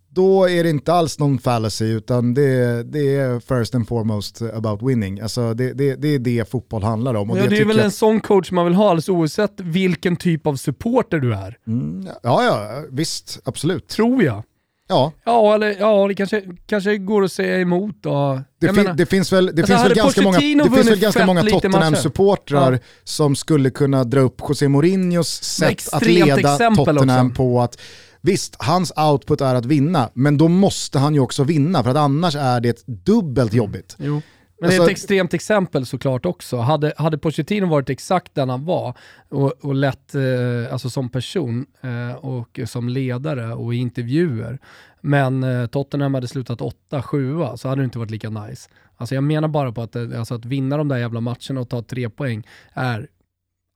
[0.10, 4.82] då är det inte alls någon fallacy utan det, det är first and foremost about
[4.82, 5.20] winning.
[5.20, 7.32] Alltså det, det, det är det fotboll handlar om.
[7.32, 10.16] Och ja, det, det är väl en sån coach man vill ha alldeles oavsett vilken
[10.16, 11.58] typ av supporter du är.
[11.68, 13.88] Mm, ja, ja, visst, absolut.
[13.88, 14.44] Tror jag.
[14.88, 15.12] Ja.
[15.26, 18.42] Ja, eller, ja det kanske, kanske går att säga emot då.
[18.62, 21.00] Det, fin, menar, det finns väl, det alltså finns väl ganska många, det finns väl
[21.00, 22.80] ganska många Tottenham-supportrar ja.
[23.04, 27.36] som skulle kunna dra upp José Mourinhos sätt att leda Tottenham också.
[27.36, 27.78] på att
[28.26, 31.98] Visst, hans output är att vinna, men då måste han ju också vinna för att
[31.98, 33.96] annars är det dubbelt jobbigt.
[34.00, 34.22] Jo.
[34.64, 36.58] Men det är ett alltså- extremt exempel såklart också.
[36.58, 38.98] Hade, hade Pochettino varit exakt den han var
[39.30, 44.60] och, och lett, eh, alltså som person eh, och som ledare och i intervjuer,
[45.02, 46.60] men eh, Tottenham hade slutat
[46.92, 48.70] 8-7 så hade det inte varit lika nice.
[48.98, 51.70] Alltså jag menar bara på att, eh, alltså att vinna de där jävla matcherna och
[51.70, 53.08] ta tre poäng är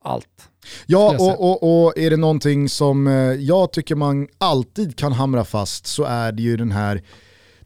[0.03, 0.49] allt.
[0.85, 5.45] Ja, och, och, och, är det någonting som eh, jag tycker man alltid kan hamra
[5.45, 7.01] fast så är det ju den här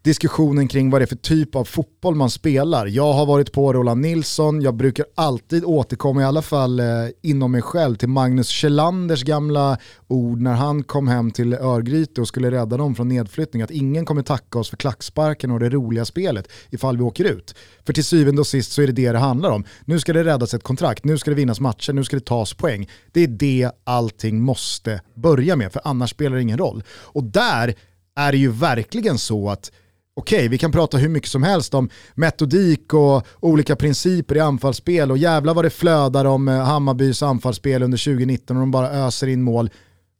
[0.02, 2.86] diskussionen kring vad det är för typ av fotboll man spelar.
[2.86, 6.86] Jag har varit på Roland Nilsson, jag brukar alltid återkomma, i alla fall eh,
[7.22, 12.28] inom mig själv, till Magnus Kjellanders gamla ord när han kom hem till Örgryte och
[12.28, 16.04] skulle rädda dem från nedflyttning, att ingen kommer tacka oss för klacksparken och det roliga
[16.04, 17.54] spelet ifall vi åker ut.
[17.86, 19.64] För till syvende och sist så är det det det handlar om.
[19.84, 22.54] Nu ska det räddas ett kontrakt, nu ska det vinnas matcher, nu ska det tas
[22.54, 22.88] poäng.
[23.12, 26.82] Det är det allting måste börja med, för annars spelar det ingen roll.
[26.88, 27.74] Och där
[28.16, 29.70] är det ju verkligen så att
[30.14, 34.40] okej, okay, vi kan prata hur mycket som helst om metodik och olika principer i
[34.40, 38.90] anfallsspel och jävla vad det flödar om eh, Hammarbys anfallsspel under 2019 och de bara
[38.90, 39.70] öser in mål.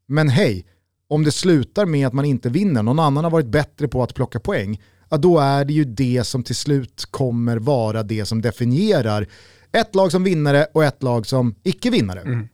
[0.08, 0.66] Men hej,
[1.08, 4.14] om det slutar med att man inte vinner, någon annan har varit bättre på att
[4.14, 8.42] plocka poäng, ja då är det ju det som till slut kommer vara det som
[8.42, 9.26] definierar
[9.72, 12.20] ett lag som vinnare och ett lag som icke-vinnare.
[12.20, 12.48] Mm.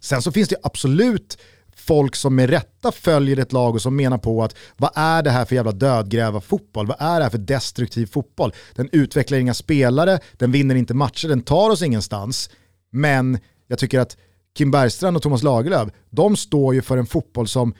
[0.00, 1.38] Sen så finns det absolut
[1.86, 5.30] folk som med rätta följer ett lag och som menar på att vad är det
[5.30, 6.86] här för jävla dödgräva fotboll?
[6.86, 8.52] Vad är det här för destruktiv fotboll?
[8.74, 12.50] Den utvecklar inga spelare, den vinner inte matcher, den tar oss ingenstans.
[12.90, 14.16] Men jag tycker att
[14.56, 17.74] Kim Bergstrand och Thomas Lagerlöf, de står ju för en fotboll som,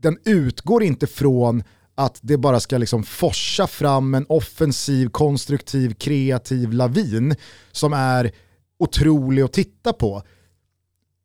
[0.00, 1.62] den utgår inte från
[1.94, 7.34] att det bara ska liksom forsa fram en offensiv, konstruktiv, kreativ lavin
[7.72, 8.32] som är
[8.78, 10.22] otrolig att titta på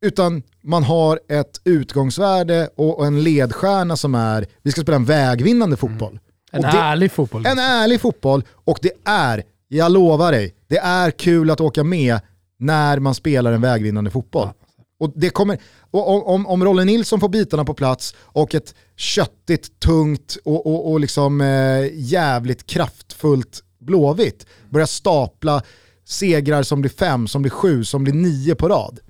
[0.06, 5.76] utan man har ett utgångsvärde och en ledstjärna som är, vi ska spela en vägvinnande
[5.76, 6.10] fotboll.
[6.12, 6.20] Mm.
[6.52, 7.46] En det, ärlig fotboll.
[7.46, 12.20] En ärlig fotboll och det är, jag lovar dig, det är kul att åka med
[12.58, 14.48] när man spelar en vägvinnande fotboll.
[14.48, 14.66] Ja.
[14.98, 15.58] Och det kommer,
[15.90, 20.90] och om, om Rolle Nilsson får bitarna på plats och ett köttigt, tungt och, och,
[20.90, 25.62] och liksom eh, jävligt kraftfullt Blåvitt börjar stapla
[26.04, 29.00] segrar som blir fem, som blir sju, som blir nio på rad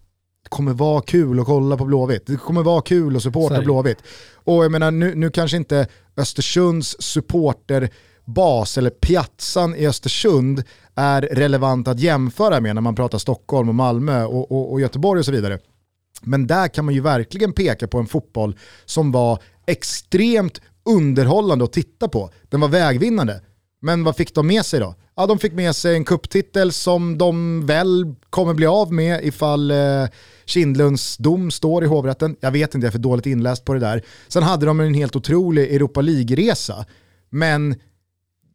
[0.46, 2.26] det kommer vara kul att kolla på Blåvitt.
[2.26, 3.98] Det kommer vara kul att supporta Blåvitt.
[4.34, 10.62] Och jag menar, nu, nu kanske inte Östersunds supporterbas eller piazzan i Östersund
[10.94, 15.18] är relevant att jämföra med när man pratar Stockholm och Malmö och, och, och Göteborg
[15.18, 15.58] och så vidare.
[16.22, 21.72] Men där kan man ju verkligen peka på en fotboll som var extremt underhållande att
[21.72, 22.30] titta på.
[22.48, 23.40] Den var vägvinnande.
[23.80, 24.94] Men vad fick de med sig då?
[25.16, 29.70] Ja, de fick med sig en kupptitel som de väl kommer bli av med ifall
[29.70, 30.04] eh,
[30.46, 32.36] Kindlunds dom står i hovrätten.
[32.40, 34.02] Jag vet inte, jag är för dåligt inläst på det där.
[34.28, 36.84] Sen hade de en helt otrolig Europa League-resa.
[37.30, 37.74] Men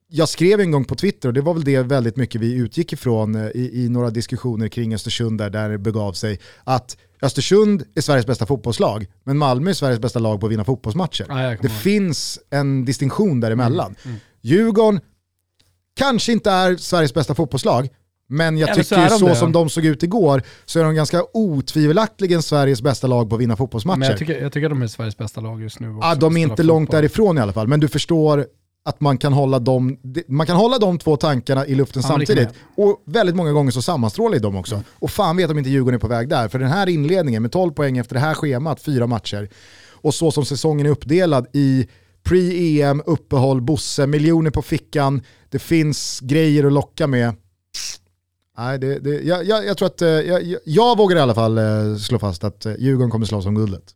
[0.08, 2.94] jag skrev en gång på Twitter, och det var väl det väldigt mycket vi utgick
[2.94, 7.84] ifrån eh, i, i några diskussioner kring Östersund där, där det begav sig, att Östersund
[7.96, 11.26] är Sveriges bästa fotbollslag, men Malmö är Sveriges bästa lag på att vinna fotbollsmatcher.
[11.30, 13.86] Ah, det finns en distinktion däremellan.
[13.86, 14.20] Mm, mm.
[14.42, 15.02] Djurgården
[15.96, 17.90] kanske inte är Sveriges bästa fotbollslag,
[18.32, 19.60] men jag Eller tycker så, så det, som ja.
[19.60, 23.56] de såg ut igår så är de ganska otvivelaktigen Sveriges bästa lag på att vinna
[23.56, 24.00] fotbollsmatcher.
[24.00, 25.98] Men jag tycker, jag tycker att de är Sveriges bästa lag just nu.
[26.02, 27.02] Ja, de är inte långt fotboll.
[27.02, 28.46] därifrån i alla fall, men du förstår
[28.86, 32.50] att man kan hålla de, man kan hålla de två tankarna i luften Ja, samtidigt.
[32.76, 34.84] Och väldigt många gånger så sammanstrålar de också.
[34.90, 36.48] Och fan vet om inte Djurgården är på väg där.
[36.48, 39.50] För den här inledningen med 12 poäng efter det här schemat, fyra matcher,
[39.92, 41.88] och så som säsongen är uppdelad i
[42.24, 47.36] pre-EM, uppehåll, Bosse, miljoner på fickan, det finns grejer att locka med.
[48.58, 51.58] Nej, det, det, jag, jag, jag tror att, eh, jag, jag, vågar i alla fall
[51.58, 53.96] eh, slå fast att eh, Djurgården kommer slåss om guldet.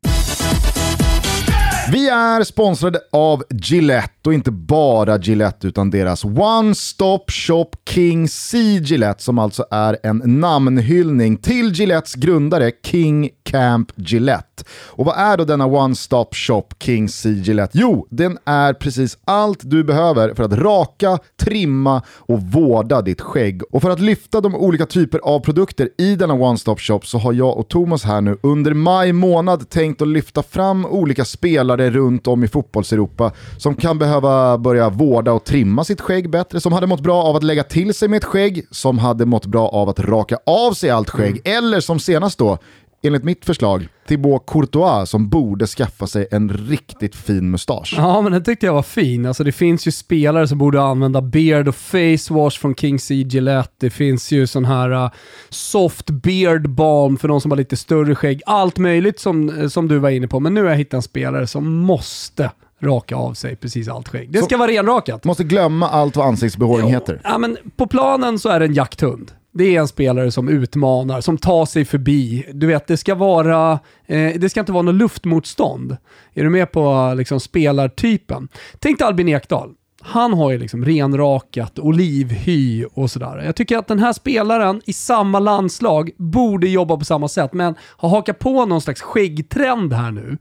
[1.91, 8.27] Vi är sponsrade av Gillette och inte bara Gillette utan deras One Stop Shop King
[8.27, 14.63] C Gillette som alltså är en namnhyllning till Gillettes grundare King Camp Gillette.
[14.87, 17.77] Och vad är då denna One Stop Shop King C Gillette?
[17.77, 23.61] Jo, den är precis allt du behöver för att raka, trimma och vårda ditt skägg.
[23.71, 27.17] Och för att lyfta de olika typer av produkter i denna One Stop Shop så
[27.17, 31.74] har jag och Thomas här nu under maj månad tänkt att lyfta fram olika spelare
[31.77, 36.73] runt om i fotbollseuropa som kan behöva börja vårda och trimma sitt skägg bättre, som
[36.73, 39.67] hade mått bra av att lägga till sig med ett skägg, som hade mått bra
[39.67, 42.57] av att raka av sig allt skägg, eller som senast då,
[43.05, 47.95] enligt mitt förslag, Thibaut Courtois som borde skaffa sig en riktigt fin mustasch.
[47.97, 49.25] Ja, men den tyckte jag var fin.
[49.25, 53.15] Alltså, det finns ju spelare som borde använda beard och face wash från King C
[53.15, 53.73] Gillette.
[53.77, 55.11] Det finns ju sån här uh,
[55.49, 58.41] soft beard balm för de som har lite större skägg.
[58.45, 60.39] Allt möjligt som, som du var inne på.
[60.39, 64.31] Men nu har jag hittat en spelare som måste raka av sig precis allt skägg.
[64.31, 65.23] Det ska vara renrakat.
[65.23, 67.21] Måste glömma allt vad ansiktsbehåring heter.
[67.23, 69.31] Ja, men på planen så är det en jakthund.
[69.57, 72.45] Det är en spelare som utmanar, som tar sig förbi.
[72.53, 75.97] Du vet, det ska vara, eh, det ska inte vara något luftmotstånd.
[76.33, 78.47] Är du med på liksom, spelartypen?
[78.79, 79.73] Tänk dig Albin Ekdal.
[80.01, 83.43] Han har ju liksom renrakat, olivhy och sådär.
[83.45, 87.75] Jag tycker att den här spelaren i samma landslag borde jobba på samma sätt, men
[87.81, 90.37] har hakat på någon slags skäggtrend här nu.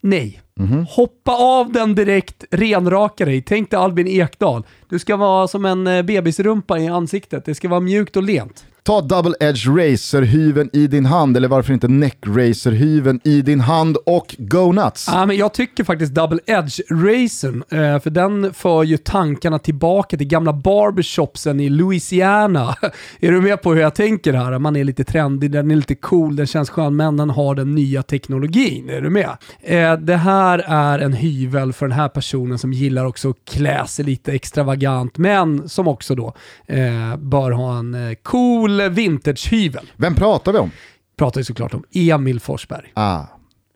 [0.00, 0.40] Nej.
[0.88, 3.42] Hoppa av den direkt, renraka dig.
[3.42, 4.62] Tänk dig Albin Ekdal.
[4.88, 7.44] Du ska vara som en eh, bebisrumpa i ansiktet.
[7.44, 8.64] Det ska vara mjukt och lent.
[8.88, 13.96] Ta double edge racer-hyven i din hand, eller varför inte neck racer-hyven i din hand
[14.06, 15.08] och go nuts.
[15.12, 20.16] Ja, men jag tycker faktiskt double edge racern, eh, för den för ju tankarna tillbaka
[20.16, 22.74] till gamla barbershopsen i Louisiana.
[23.20, 24.58] är du med på hur jag tänker här?
[24.58, 27.74] Man är lite trendig, den är lite cool, den känns skön, men den har den
[27.74, 28.88] nya teknologin.
[28.88, 29.30] Är du med?
[29.60, 33.86] Eh, det här är en hyvel för den här personen som gillar också att klä
[33.86, 36.34] sig lite extravagant, men som också då
[36.66, 39.90] eh, bör ha en cool cool vintagehyvel.
[39.96, 40.70] Vem pratar vi om?
[41.16, 42.92] Pratar ju såklart om Emil Forsberg.
[42.94, 43.24] Ah,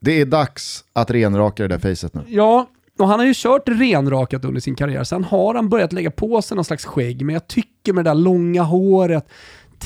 [0.00, 2.24] det är dags att renraka det där facet nu.
[2.28, 2.66] Ja,
[2.98, 5.04] och han har ju kört renrakat under sin karriär.
[5.04, 8.10] Sen har han börjat lägga på sig någon slags skägg, men jag tycker med det
[8.10, 9.28] där långa håret,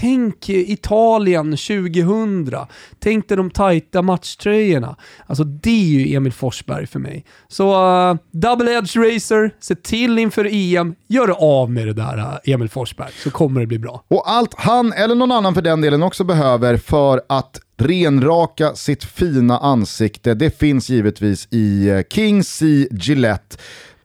[0.00, 2.56] Tänk Italien 2000.
[2.98, 4.96] Tänk dig de tajta matchtröjorna.
[5.26, 7.24] Alltså det är ju Emil Forsberg för mig.
[7.48, 7.70] Så
[8.10, 12.68] uh, double edge racer, se till inför EM, gör av med det där uh, Emil
[12.68, 14.04] Forsberg så kommer det bli bra.
[14.08, 19.04] Och allt han, eller någon annan för den delen, också behöver för att renraka sitt
[19.04, 23.56] fina ansikte, det finns givetvis i eh, King C Gillette.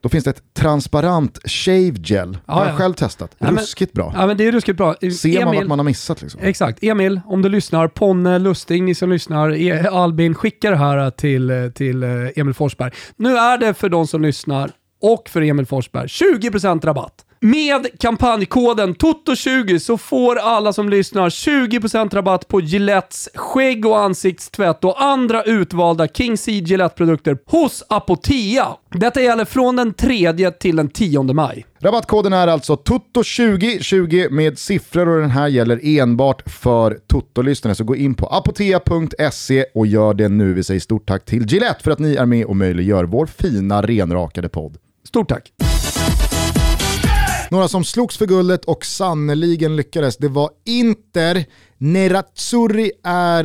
[0.02, 2.38] Då finns det ett transparent shave gel.
[2.46, 2.78] Ja, har jag ja.
[2.78, 3.34] själv testat.
[3.38, 4.12] Ja, men- Ruskigt bra.
[4.16, 4.94] Ja men det är ruskigt bra.
[5.20, 6.40] Ser man vad man har missat liksom.
[6.44, 6.82] Exakt.
[6.82, 11.72] Emil, om du lyssnar, Ponne, Lusting, ni som lyssnar, E- Albin, skicka det här till,
[11.74, 12.90] till eh, Emil Forsberg.
[13.16, 14.70] Nu är det för de som lyssnar
[15.02, 17.24] och för Emil Forsberg 20% rabatt.
[17.44, 24.84] Med kampanjkoden TOTO20 så får alla som lyssnar 20% rabatt på Gilettes skägg och ansiktstvätt
[24.84, 28.66] och andra utvalda King C Gillette-produkter hos Apotea.
[28.90, 31.66] Detta gäller från den 3 till den 10 maj.
[31.78, 37.74] Rabattkoden är alltså TOTO20, 20 med siffror och den här gäller enbart för Toto-lyssnare.
[37.74, 40.54] Så gå in på apotea.se och gör det nu.
[40.54, 43.82] Vi säger stort tack till Gillette för att ni är med och möjliggör vår fina
[43.82, 44.76] renrakade podd.
[45.04, 45.52] Stort tack!
[47.52, 51.44] Några som slogs för guldet och sannoliken lyckades, det var Inter.
[51.78, 53.44] Nerazzurri är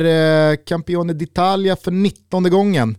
[0.50, 2.96] eh, Campione d'Italia för 19 gången.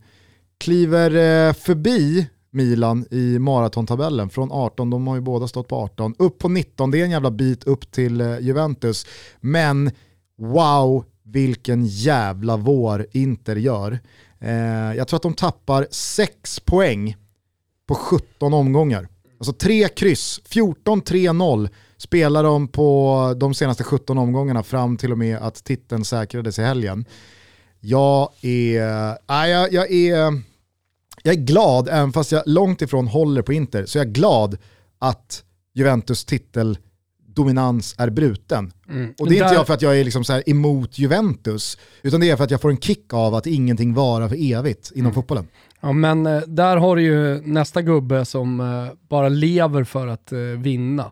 [0.57, 6.15] Kliver eh, förbi Milan i maratontabellen från 18, de har ju båda stått på 18,
[6.19, 9.05] upp på 19, det är en jävla bit upp till eh, Juventus.
[9.39, 9.91] Men
[10.37, 13.99] wow, vilken jävla vår Inter gör.
[14.39, 14.51] Eh,
[14.97, 17.15] jag tror att de tappar 6 poäng
[17.87, 19.07] på 17 omgångar.
[19.39, 25.37] Alltså tre kryss, 14-3-0 spelar de på de senaste 17 omgångarna fram till och med
[25.37, 27.06] att titeln säkrades i helgen.
[27.79, 30.42] Jag är, nej, jag, jag är,
[31.23, 34.58] jag är glad, även fast jag långt ifrån håller på Inter, så jag är glad
[35.00, 38.73] att Juventus titeldominans är bruten.
[39.19, 42.29] Och det är inte jag för att jag är liksom så emot Juventus, utan det
[42.29, 45.48] är för att jag får en kick av att ingenting varar för evigt inom fotbollen.
[45.82, 50.32] Ja, men eh, där har du ju nästa gubbe som eh, bara lever för att
[50.32, 51.12] eh, vinna.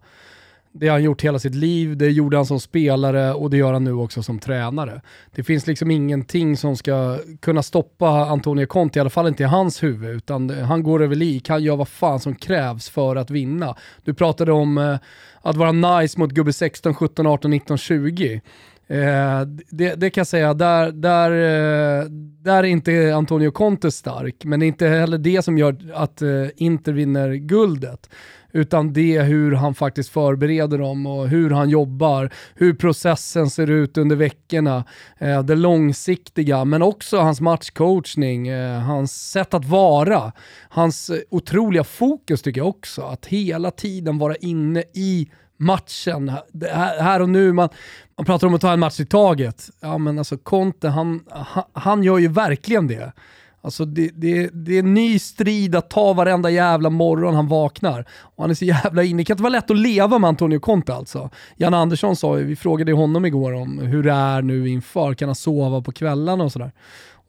[0.71, 3.73] Det har han gjort hela sitt liv, det gjorde han som spelare och det gör
[3.73, 5.01] han nu också som tränare.
[5.35, 9.45] Det finns liksom ingenting som ska kunna stoppa Antonio Conte, i alla fall inte i
[9.45, 13.29] hans huvud, utan han går över lik, han gör vad fan som krävs för att
[13.29, 13.75] vinna.
[14.03, 14.97] Du pratade om
[15.41, 18.41] att vara nice mot gubbe 16, 17, 18, 19, 20.
[18.89, 22.05] Eh, det, det, kan jag säga, där, där, eh,
[22.41, 26.21] där är inte Antonio Conte stark, men det är inte heller det som gör att
[26.21, 28.09] eh, Inter vinner guldet.
[28.51, 33.69] Utan det är hur han faktiskt förbereder dem och hur han jobbar, hur processen ser
[33.69, 34.83] ut under veckorna,
[35.17, 40.31] eh, det långsiktiga, men också hans matchcoachning, eh, hans sätt att vara,
[40.69, 43.01] hans eh, otroliga fokus tycker jag också.
[43.01, 46.31] Att hela tiden vara inne i matchen,
[46.99, 47.53] här och nu.
[47.53, 47.69] Man,
[48.17, 49.69] man pratar om att ta en match i taget.
[49.79, 53.11] Ja men alltså Conte, han, han, han gör ju verkligen det.
[53.61, 58.05] Alltså det, det, det är en ny strid att ta varenda jävla morgon han vaknar.
[58.09, 59.17] Och han är så jävla inne.
[59.17, 61.29] Det kan inte vara lätt att leva med Antonio Conte alltså.
[61.55, 65.35] Jan Andersson sa vi frågade honom igår om hur det är nu inför, kan han
[65.35, 66.71] sova på kvällarna och sådär.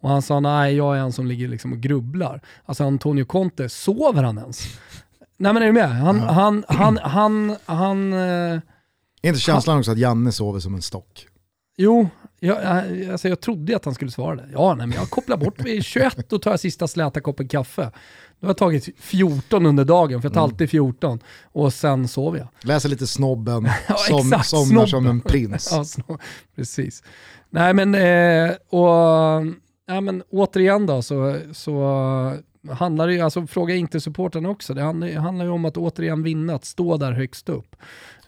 [0.00, 2.40] Och han sa nej, jag är en som ligger liksom och grubblar.
[2.66, 4.62] Alltså Antonio Conte, sover han ens?
[5.36, 5.90] Nej men är du med?
[5.90, 8.60] Han, han, han, han, han, eh,
[9.22, 11.26] Är inte känslan han, också att Janne sover som en stock?
[11.76, 12.08] Jo,
[12.40, 12.58] jag,
[13.10, 14.48] alltså jag trodde att han skulle svara det.
[14.52, 17.90] Ja, nej, men jag kopplar bort vid 21 och tar sista släta koppen kaffe.
[18.40, 20.50] Då har jag tagit 14 under dagen, för jag tar mm.
[20.50, 21.18] alltid 14.
[21.42, 22.48] Och sen sover jag.
[22.60, 24.88] Läser lite Snobben, ja, som, exakt, somnar snobben.
[24.88, 25.68] som en prins.
[25.72, 26.20] ja, snob,
[26.56, 27.02] precis.
[27.50, 29.46] Nej men, eh, och,
[29.86, 32.36] ja, men återigen då så, så
[32.70, 36.54] handlar ju, alltså fråga inte supporterna också, det handlar, handlar ju om att återigen vinna,
[36.54, 37.76] att stå där högst upp.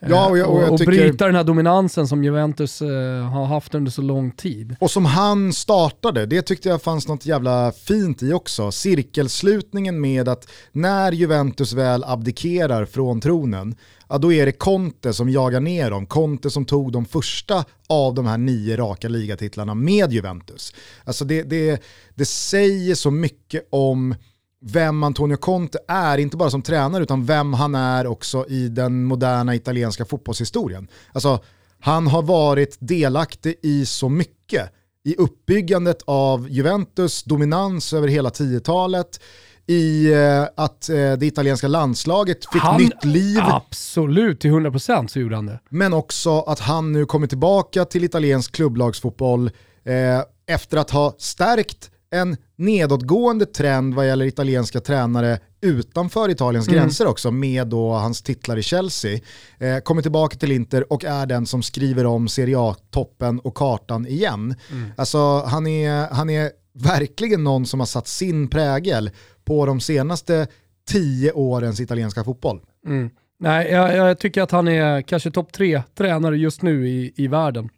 [0.08, 0.92] Ja, och, jag, och, jag och tycker...
[0.92, 2.88] bryta den här dominansen som Juventus eh,
[3.22, 4.76] har haft under så lång tid.
[4.80, 8.72] Och som han startade, det tyckte jag fanns något jävla fint i också.
[8.72, 13.74] Cirkelslutningen med att när Juventus väl abdikerar från tronen,
[14.08, 16.06] ja, då är det Conte som jagar ner dem.
[16.06, 20.74] Conte som tog de första av de här nio raka ligatitlarna med Juventus.
[21.04, 21.82] Alltså det, det,
[22.14, 24.14] det säger så mycket om
[24.60, 29.04] vem Antonio Conte är, inte bara som tränare utan vem han är också i den
[29.04, 30.88] moderna italienska fotbollshistorien.
[31.12, 31.38] Alltså,
[31.80, 34.72] han har varit delaktig i så mycket.
[35.04, 39.20] I uppbyggandet av Juventus dominans över hela 10-talet,
[39.66, 43.40] i eh, att eh, det italienska landslaget fick han, nytt liv.
[43.42, 45.60] Absolut, till 100% så gjorde han det.
[45.68, 49.50] Men också att han nu kommer tillbaka till italiensk klubblagsfotboll
[49.84, 56.80] eh, efter att ha stärkt en nedåtgående trend vad gäller italienska tränare utanför Italiens mm.
[56.80, 59.20] gränser också med då hans titlar i Chelsea.
[59.58, 64.06] Eh, kommer tillbaka till Inter och är den som skriver om Serie A-toppen och kartan
[64.06, 64.54] igen.
[64.70, 64.90] Mm.
[64.96, 69.10] Alltså han är, han är verkligen någon som har satt sin prägel
[69.44, 70.46] på de senaste
[70.88, 72.60] tio årens italienska fotboll.
[72.86, 73.10] Mm.
[73.38, 77.26] Nej, jag, jag, tycker att han är kanske topp tre tränare just nu i, i
[77.26, 77.68] världen.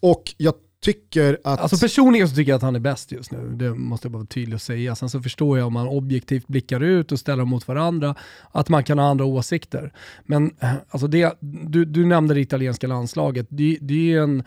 [0.00, 1.60] Och jag tycker att...
[1.60, 3.48] Alltså personligen så tycker jag att han är bäst just nu.
[3.56, 4.94] Det måste jag bara vara tydlig och säga.
[4.94, 8.14] Sen så förstår jag om man objektivt blickar ut och ställer dem mot varandra,
[8.52, 9.92] att man kan ha andra åsikter.
[10.24, 13.46] Men eh, alltså det, du, du nämnde det italienska landslaget.
[13.50, 14.42] Det, det är en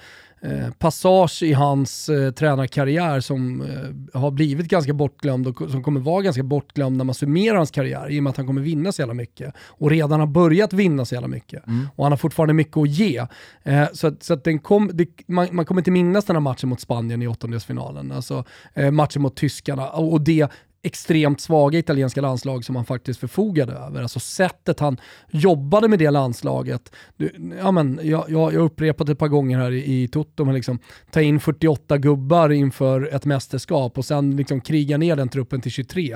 [0.79, 6.21] passage i hans eh, tränarkarriär som eh, har blivit ganska bortglömd och som kommer vara
[6.21, 9.01] ganska bortglömd när man summerar hans karriär i och med att han kommer vinna så
[9.01, 11.67] jävla mycket och redan har börjat vinna så jävla mycket.
[11.67, 11.87] Mm.
[11.95, 13.25] Och han har fortfarande mycket att ge.
[13.63, 16.41] Eh, så att, så att den kom, det, man, man, kommer inte minnas den här
[16.41, 20.51] matchen mot Spanien i åttondelsfinalen, alltså eh, matchen mot tyskarna och det
[20.83, 24.01] extremt svaga italienska landslag som han faktiskt förfogade över.
[24.01, 24.97] Alltså sättet han
[25.29, 26.91] jobbade med det landslaget.
[27.17, 30.55] Du, ja, men, jag, jag, jag upprepat ett par gånger här i, i Toto, men
[30.55, 30.79] liksom,
[31.11, 35.71] ta in 48 gubbar inför ett mästerskap och sen liksom kriga ner den truppen till
[35.71, 36.13] 23.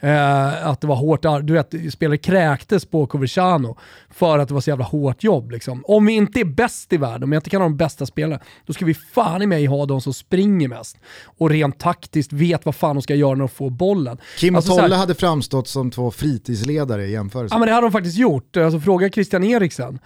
[0.00, 3.76] Eh, att det var hårt, du vet, spelare kräktes på Coverciano
[4.10, 5.50] för att det var så jävla hårt jobb.
[5.50, 5.84] Liksom.
[5.86, 8.42] Om vi inte är bäst i världen, om jag inte kan ha de bästa spelarna,
[8.66, 12.64] då ska vi fan i mig ha de som springer mest och rent taktiskt vet
[12.64, 14.26] vad fan de ska göra när de får bollen bollen.
[14.38, 17.54] Kim och alltså, Tolle hade framstått som två fritidsledare i jämförelse.
[17.54, 18.56] Ja men det hade de faktiskt gjort.
[18.56, 19.98] Alltså, fråga Christian Eriksen.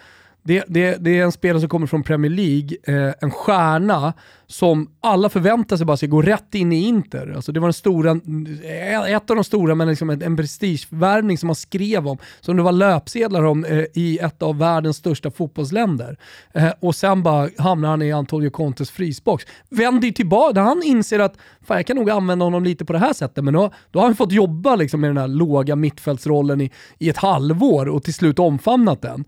[0.44, 4.12] Det, det, det, är en spelare som kommer från Premier League, eh, en stjärna
[4.46, 7.32] som alla förväntar sig bara ska gå rätt in i Inter.
[7.36, 11.38] Alltså det var den stora, eh, ett av de stora, men liksom en, en prestigevärvning
[11.38, 15.30] som man skrev om, som det var löpsedlar om eh, i ett av världens största
[15.30, 16.16] fotbollsländer.
[16.52, 19.44] Eh, och sen bara hamnar han i Antonio Contes frysbox.
[19.68, 21.36] Vänder ju tillbaka, där han inser att
[21.66, 24.06] fan, jag kan nog använda honom lite på det här sättet, men då, då har
[24.06, 28.14] han fått jobba liksom med den här låga mittfältsrollen i, i ett halvår och till
[28.14, 29.24] slut omfamnat den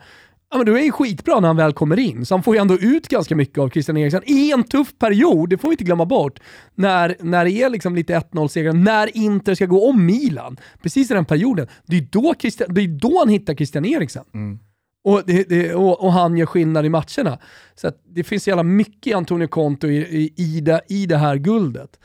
[0.55, 2.27] ja, men då är han skitbra när han väl kommer in.
[2.27, 5.51] Så han får ju ändå ut ganska mycket av Christian Eriksen i en tuff period,
[5.51, 6.41] det får vi inte glömma bort.
[6.75, 10.57] När, när det är liksom lite 1-0-segrar, när Inter ska gå om Milan.
[10.83, 11.67] Precis i den perioden.
[11.87, 14.25] Det är då, Christian, det är då han hittar Christian Eriksen.
[14.35, 14.59] Mm.
[15.05, 17.39] Och, det, det, och, och, han gör skillnad i matcherna.
[17.75, 21.37] Så det finns så jävla mycket Antonio Conte i, i, i, det, i det här
[21.37, 21.99] guldet.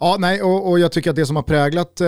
[0.00, 2.06] Ja, nej, och, och, jag tycker att det som har präglat eh,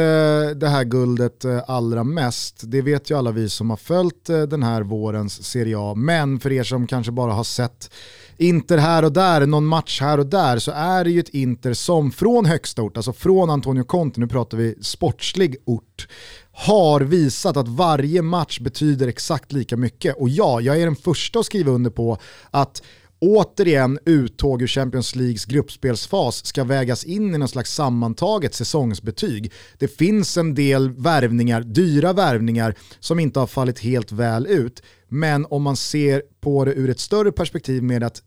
[0.57, 4.43] det här guldet eh, allra mest, det vet ju alla vi som har följt eh,
[4.43, 7.91] den här vårens Serie A, men för er som kanske bara har sett
[8.37, 11.74] Inter här och där, någon match här och där, så är det ju ett Inter
[11.74, 16.09] som från högsta ort, alltså från Antonio Conte, nu pratar vi sportslig ort,
[16.53, 20.16] har visat att varje match betyder exakt lika mycket.
[20.16, 22.18] Och ja, jag är den första att skriva under på
[22.51, 22.82] att
[23.27, 29.53] återigen uttåg ur Champions Leagues gruppspelsfas ska vägas in i någon slags sammantaget säsongsbetyg.
[29.79, 34.83] Det finns en del värvningar, dyra värvningar, som inte har fallit helt väl ut.
[35.09, 38.22] Men om man ser på det ur ett större perspektiv med att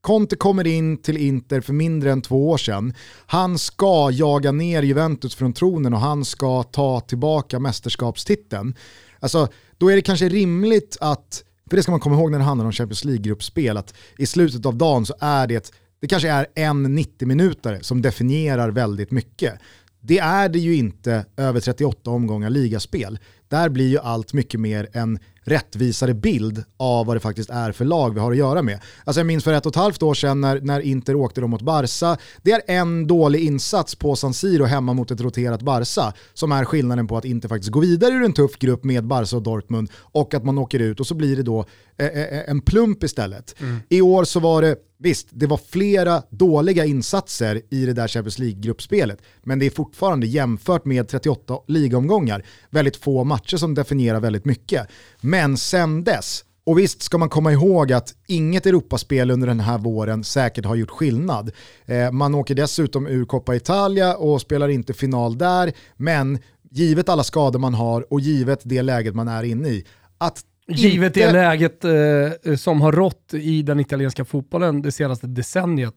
[0.00, 2.94] Conte kommer in till Inter för mindre än två år sedan.
[3.26, 8.74] Han ska jaga ner Juventus från tronen och han ska ta tillbaka mästerskapstiteln.
[9.20, 9.48] Alltså,
[9.78, 12.66] då är det kanske rimligt att för det ska man komma ihåg när det handlar
[12.66, 16.98] om Champions League-gruppspel, att i slutet av dagen så är det, det kanske är en
[16.98, 19.54] 90-minutare som definierar väldigt mycket.
[20.00, 23.18] Det är det ju inte över 38 omgångar ligaspel.
[23.48, 27.84] Där blir ju allt mycket mer en rättvisare bild av vad det faktiskt är för
[27.84, 28.80] lag vi har att göra med.
[29.04, 31.62] Alltså jag minns för ett och ett halvt år sedan när, när Inter åkte mot
[31.62, 32.16] Barca.
[32.42, 36.64] Det är en dålig insats på San Siro hemma mot ett roterat Barca som är
[36.64, 39.90] skillnaden på att Inter faktiskt går vidare ur en tuff grupp med Barca och Dortmund
[39.96, 41.64] och att man åker ut och så blir det då
[41.96, 43.60] eh, eh, en plump istället.
[43.60, 43.78] Mm.
[43.88, 48.38] I år så var det Visst, det var flera dåliga insatser i det där Champions
[48.38, 54.44] League-gruppspelet, men det är fortfarande jämfört med 38 ligaomgångar väldigt få matcher som definierar väldigt
[54.44, 54.86] mycket.
[55.20, 59.78] Men sen dess, och visst ska man komma ihåg att inget Europaspel under den här
[59.78, 61.50] våren säkert har gjort skillnad.
[61.86, 66.38] Eh, man åker dessutom ur Coppa Italia och spelar inte final där, men
[66.70, 69.84] givet alla skador man har och givet det läget man är inne i,
[70.18, 75.94] att Givet det läget eh, som har rått i den italienska fotbollen det senaste decenniet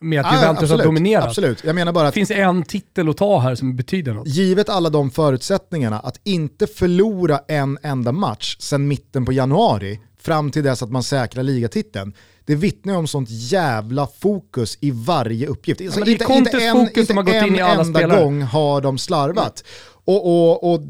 [0.00, 1.24] med att ah, Juventus absolut, har dominerat.
[1.24, 1.64] Absolut.
[1.64, 4.28] Jag menar bara att det finns en titel att ta här som betyder något.
[4.28, 10.50] Givet alla de förutsättningarna, att inte förlora en enda match sedan mitten på januari fram
[10.50, 12.12] till dess att man säkrar ligatiteln.
[12.44, 15.80] Det vittnar om sånt jävla fokus i varje uppgift.
[15.80, 18.20] Ja, inte, inte en, inte alla enda spelare.
[18.20, 19.64] gång har de slarvat.
[19.64, 19.98] Mm.
[20.04, 20.80] Och, och, och,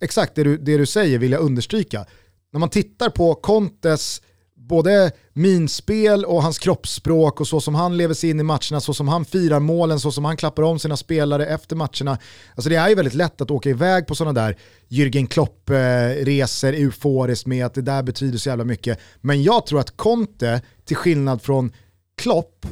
[0.00, 2.06] exakt det du, det du säger vill jag understryka
[2.52, 4.22] när man tittar på Contes
[4.68, 8.94] både minspel och hans kroppsspråk och så som han lever sig in i matcherna, så
[8.94, 12.18] som han firar målen, så som han klappar om sina spelare efter matcherna.
[12.54, 17.46] Alltså det är ju väldigt lätt att åka iväg på sådana där Jürgen Klopp-resor euforiskt
[17.46, 18.98] med att det där betyder så jävla mycket.
[19.20, 21.72] Men jag tror att Conte, till skillnad från
[22.16, 22.66] Klopp,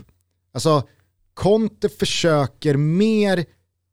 [0.55, 0.83] alltså
[1.35, 3.45] Conte försöker mer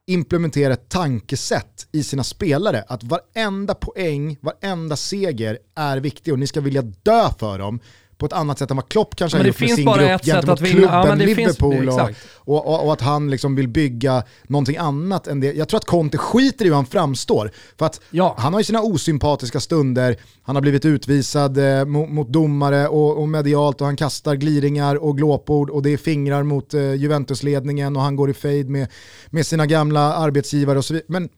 [0.07, 2.83] implementera ett tankesätt i sina spelare.
[2.87, 7.79] Att varenda poäng, varenda seger är viktig och ni ska vilja dö för dem
[8.17, 10.89] på ett annat sätt än vad Klopp kanske har gjort med sin grupp gentemot klubben
[10.89, 12.01] ja, Liverpool och,
[12.35, 15.53] och, och, och, att han liksom vill bygga någonting annat än det.
[15.53, 17.51] Jag tror att Conte skiter i hur han framstår.
[17.77, 18.35] För att ja.
[18.37, 23.17] han har ju sina osympatiska stunder, han har blivit utvisad eh, mot, mot, domare och,
[23.17, 27.95] och, medialt och han kastar gliringar och glåpord och det är fingrar mot eh, Juventusledningen
[27.95, 28.87] och han går i fade med,
[29.29, 31.07] med sina gamla arbetsgivare och så vidare.
[31.09, 31.29] Men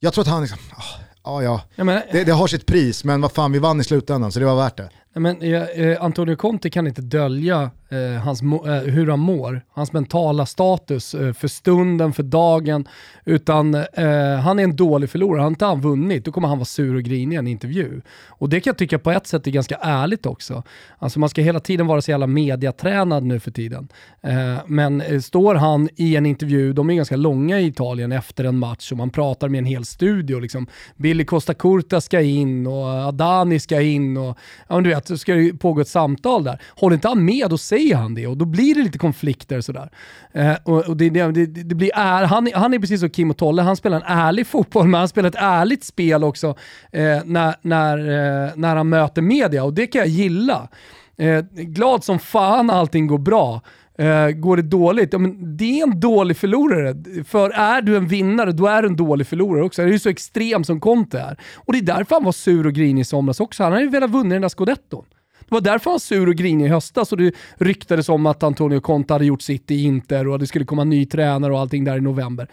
[0.00, 3.20] jag tror att han liksom, oh, ja ja, ja det, det, har sitt pris men
[3.20, 4.90] vad fan vi vann i slutändan så det var värt det.
[5.14, 9.92] Men, eh, eh, Antonio Conte kan inte dölja eh, hans, eh, hur han mår, hans
[9.92, 12.88] mentala status eh, för stunden, för dagen.
[13.24, 15.40] Utan eh, han är en dålig förlorare.
[15.40, 18.00] Har inte han vunnit, då kommer han vara sur och grinig i en intervju.
[18.26, 20.62] Och det kan jag tycka på ett sätt är ganska ärligt också.
[20.98, 23.88] Alltså man ska hela tiden vara så jävla mediatränad nu för tiden.
[24.22, 28.44] Eh, men eh, står han i en intervju, de är ganska långa i Italien efter
[28.44, 30.40] en match och man pratar med en hel studio.
[30.40, 30.66] Liksom.
[30.96, 34.38] Billy Costa Curta ska in och Adani ska in och
[34.68, 36.58] ja, du vet, så ska det pågå ett samtal där.
[36.68, 39.90] Håller inte han med, då säger han det och då blir det lite konflikter sådär.
[40.32, 43.30] Eh, och, och det, det, det, det, blir är, han, han är precis som Kim
[43.30, 46.48] och Tolle, han spelar en ärlig fotboll, men han spelar ett ärligt spel också
[46.92, 50.68] eh, när, när, eh, när han möter media och det kan jag gilla.
[51.16, 53.60] Eh, glad som fan allting går bra.
[54.00, 56.94] Uh, går det dåligt, ja, men det är en dålig förlorare.
[57.24, 59.82] För är du en vinnare, då är du en dålig förlorare också.
[59.82, 61.36] Det är ju så extrem som Conte är.
[61.56, 63.62] Och det är därför han var sur och grinig i somras också.
[63.62, 65.04] Han hade ju velat vinna den där scudetton.
[65.54, 68.42] Det var därför han var sur och grinig i höstas och det ryktades om att
[68.42, 71.52] Antonio Conte hade gjort sitt i Inter och att det skulle komma en ny tränare
[71.52, 72.48] och allting där i november.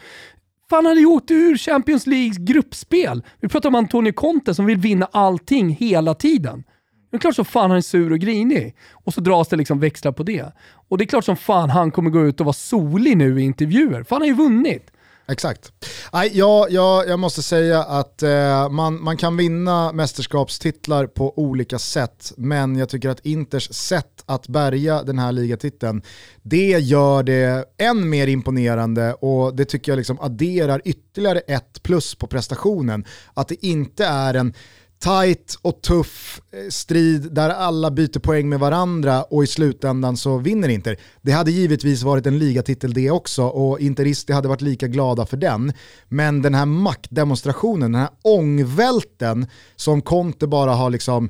[0.69, 3.23] Fan, han hade åkt ur Champions Leagues gruppspel.
[3.39, 6.63] Vi pratar om Antonio Conte som vill vinna allting hela tiden.
[7.11, 8.75] Det är klart som fan han är sur och grinig.
[8.91, 10.45] Och så dras det liksom växlar på det.
[10.89, 13.43] Och det är klart som fan han kommer gå ut och vara solig nu i
[13.43, 14.90] intervjuer, för han har ju vunnit.
[15.31, 15.71] Exakt.
[16.13, 21.79] Nej, jag, jag, jag måste säga att eh, man, man kan vinna mästerskapstitlar på olika
[21.79, 26.01] sätt, men jag tycker att Inters sätt att bärga den här ligatiteln,
[26.41, 32.15] det gör det än mer imponerande och det tycker jag liksom adderar ytterligare ett plus
[32.15, 33.05] på prestationen.
[33.33, 34.53] Att det inte är en
[35.01, 40.37] tight och tuff eh, strid där alla byter poäng med varandra och i slutändan så
[40.37, 40.97] vinner Inter.
[41.21, 45.37] Det hade givetvis varit en ligatitel det också och Interister hade varit lika glada för
[45.37, 45.73] den.
[46.07, 51.29] Men den här maktdemonstrationen, den här ångvälten som Conte bara har liksom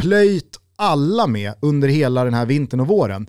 [0.00, 3.26] plöjt alla med under hela den här vintern och våren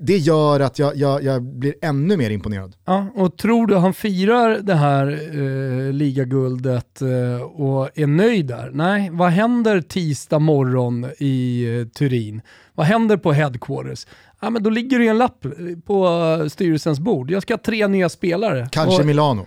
[0.00, 2.76] det gör att jag, jag, jag, blir ännu mer imponerad.
[2.84, 8.70] Ja, och tror du han firar det här eh, ligaguldet eh, och är nöjd där?
[8.74, 12.40] Nej, vad händer tisdag morgon i eh, Turin?
[12.74, 14.06] Vad händer på headquarters?
[14.40, 15.46] Ja, men då ligger det en lapp
[15.86, 16.08] på
[16.50, 17.30] styrelsens bord.
[17.30, 18.68] Jag ska ha tre nya spelare.
[18.72, 19.46] Kanske och, Milano.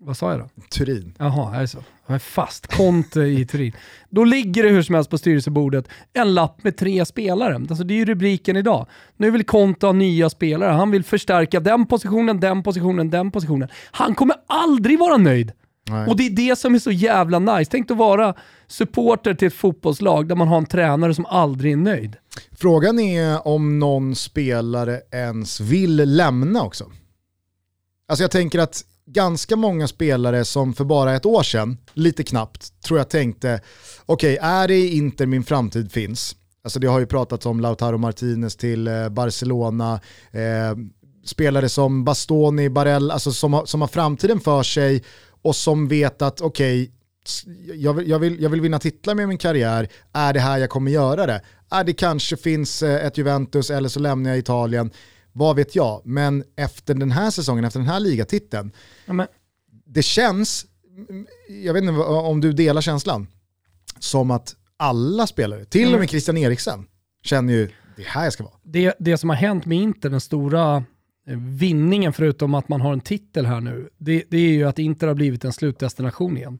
[0.00, 0.48] Vad sa jag då?
[0.70, 1.14] Turin.
[1.18, 1.78] Jaha, är det så?
[2.10, 2.66] Jag är fast.
[2.66, 3.72] Conte i Turin.
[4.08, 7.54] Då ligger det hur som helst på styrelsebordet en lapp med tre spelare.
[7.54, 8.86] Alltså det är ju rubriken idag.
[9.16, 10.70] Nu vill Conte ha nya spelare.
[10.70, 13.68] Han vill förstärka den positionen, den positionen, den positionen.
[13.90, 15.52] Han kommer aldrig vara nöjd.
[15.88, 16.06] Nej.
[16.06, 17.70] Och det är det som är så jävla nice.
[17.70, 18.34] Tänk att vara
[18.66, 22.16] supporter till ett fotbollslag där man har en tränare som aldrig är nöjd.
[22.52, 26.84] Frågan är om någon spelare ens vill lämna också.
[28.08, 32.82] Alltså jag tänker att ganska många spelare som för bara ett år sedan, lite knappt,
[32.82, 33.60] tror jag tänkte,
[34.06, 36.36] okej, okay, är det i Inter min framtid finns?
[36.64, 40.00] Alltså det har ju pratats om Lautaro Martinez till eh, Barcelona,
[40.30, 40.76] eh,
[41.24, 45.04] spelare som Bastoni, Barell, alltså som har, som har framtiden för sig
[45.42, 46.94] och som vet att okej, okay,
[47.74, 50.90] jag, jag, vill, jag vill vinna titlar med min karriär, är det här jag kommer
[50.90, 51.42] göra det?
[51.70, 54.90] Är det kanske finns eh, ett Juventus eller så lämnar jag Italien
[55.32, 56.02] vad vet jag.
[56.04, 58.72] Men efter den här säsongen, efter den här ligatiteln,
[59.06, 59.26] ja,
[59.86, 60.66] det känns,
[61.48, 63.26] jag vet inte om du delar känslan,
[63.98, 66.86] som att alla spelare, till och med Christian Eriksen,
[67.22, 68.54] känner ju det här jag ska vara.
[68.62, 70.76] Det, det som har hänt med Inter, den stora
[71.26, 74.78] eh, vinningen förutom att man har en titel här nu, det, det är ju att
[74.78, 76.58] Inter har blivit en slutdestination igen.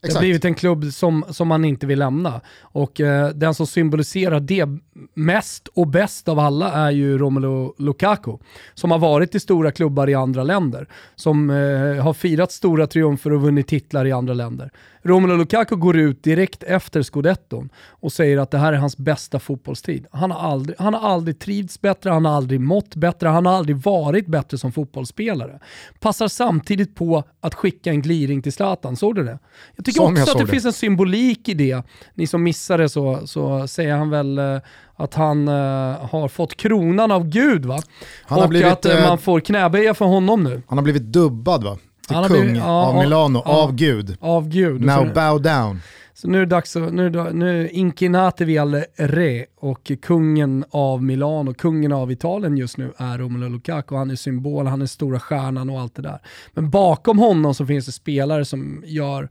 [0.00, 2.40] Det har blivit en klubb som, som man inte vill lämna.
[2.60, 4.66] Och eh, den som symboliserar det
[5.14, 8.32] mest och bäst av alla är ju Romelu Lukaku.
[8.74, 10.88] Som har varit i stora klubbar i andra länder.
[11.16, 14.70] Som eh, har firat stora triumfer och vunnit titlar i andra länder.
[15.02, 19.38] Romelu Lukaku går ut direkt efter scudetton och säger att det här är hans bästa
[19.38, 20.06] fotbollstid.
[20.12, 23.52] Han har aldrig, han har aldrig trivts bättre, han har aldrig mått bättre, han har
[23.52, 25.60] aldrig varit bättre som fotbollsspelare.
[26.00, 29.38] Passar samtidigt på att skicka en gliring till Zlatan, såg du det?
[29.76, 31.82] Jag tycker som också jag att det, det, finns en symbolik i det.
[32.14, 34.58] Ni som missade så, så säger han väl eh,
[34.96, 37.78] att han uh, har fått kronan av Gud va?
[38.24, 40.62] Han och blivit, att uh, man får knäböja för honom nu.
[40.66, 41.78] Han har blivit dubbad va?
[42.10, 44.16] Till kung ja, av Milano, ja, av Gud.
[44.20, 44.80] Av Gud.
[44.80, 45.80] Now bow down.
[46.20, 51.54] Så nu är det dags att, nu, nu Inkinati al re och kungen av Milano,
[51.54, 53.94] kungen av Italien just nu är Romelu Lukaku.
[53.94, 56.18] Han är symbol, han är stora stjärnan och allt det där.
[56.52, 59.28] Men bakom honom så finns det spelare som gör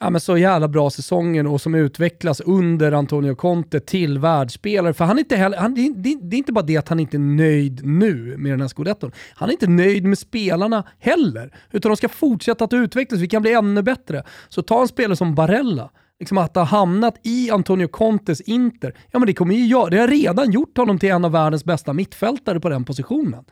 [0.00, 4.94] ja, men så jävla bra säsongen och som utvecklas under Antonio Conte till världsspelare.
[4.94, 7.00] För han är inte heller, han, det, det, det, är inte bara det att han
[7.00, 9.12] inte är nöjd nu med den här scudetton.
[9.34, 13.20] Han är inte nöjd med spelarna heller, utan de ska fortsätta att utvecklas.
[13.20, 14.22] Vi kan bli ännu bättre.
[14.48, 19.18] Så ta en spelare som Barella, liksom att ha hamnat i Antonio Contes Inter, ja
[19.18, 21.92] men det kommer ju göra, det har redan gjort honom till en av världens bästa
[21.92, 23.44] mittfältare på den positionen.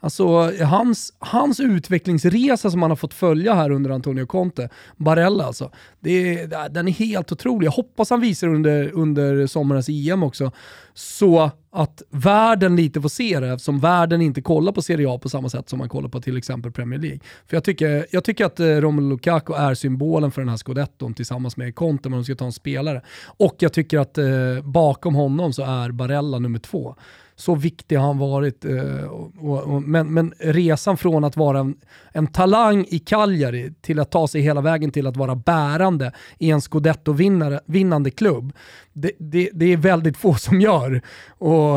[0.00, 5.70] Alltså hans, hans utvecklingsresa som han har fått följa här under Antonio Conte, Barella alltså,
[6.00, 7.66] det, den är helt otrolig.
[7.66, 10.52] Jag hoppas han visar under, under sommarens EM också,
[10.94, 15.28] så att världen lite får se det, eftersom världen inte kollar på Serie A på
[15.28, 17.20] samma sätt som man kollar på till exempel Premier League.
[17.46, 21.14] För jag tycker, jag tycker att eh, Romelu Lukaku är symbolen för den här scudetton
[21.14, 23.02] tillsammans med Conte, men de ska ta en spelare.
[23.24, 24.26] Och jag tycker att eh,
[24.62, 26.94] bakom honom så är Barella nummer två
[27.38, 28.64] så viktig har han varit.
[28.64, 31.76] Eh, och, och, men, men, resan från att vara en,
[32.12, 36.50] en, talang i Cagliari till att ta sig hela vägen till att vara bärande i
[36.50, 38.52] en scudetto-vinnande klubb,
[38.92, 41.02] det, det, det, är väldigt få som gör.
[41.28, 41.76] Och,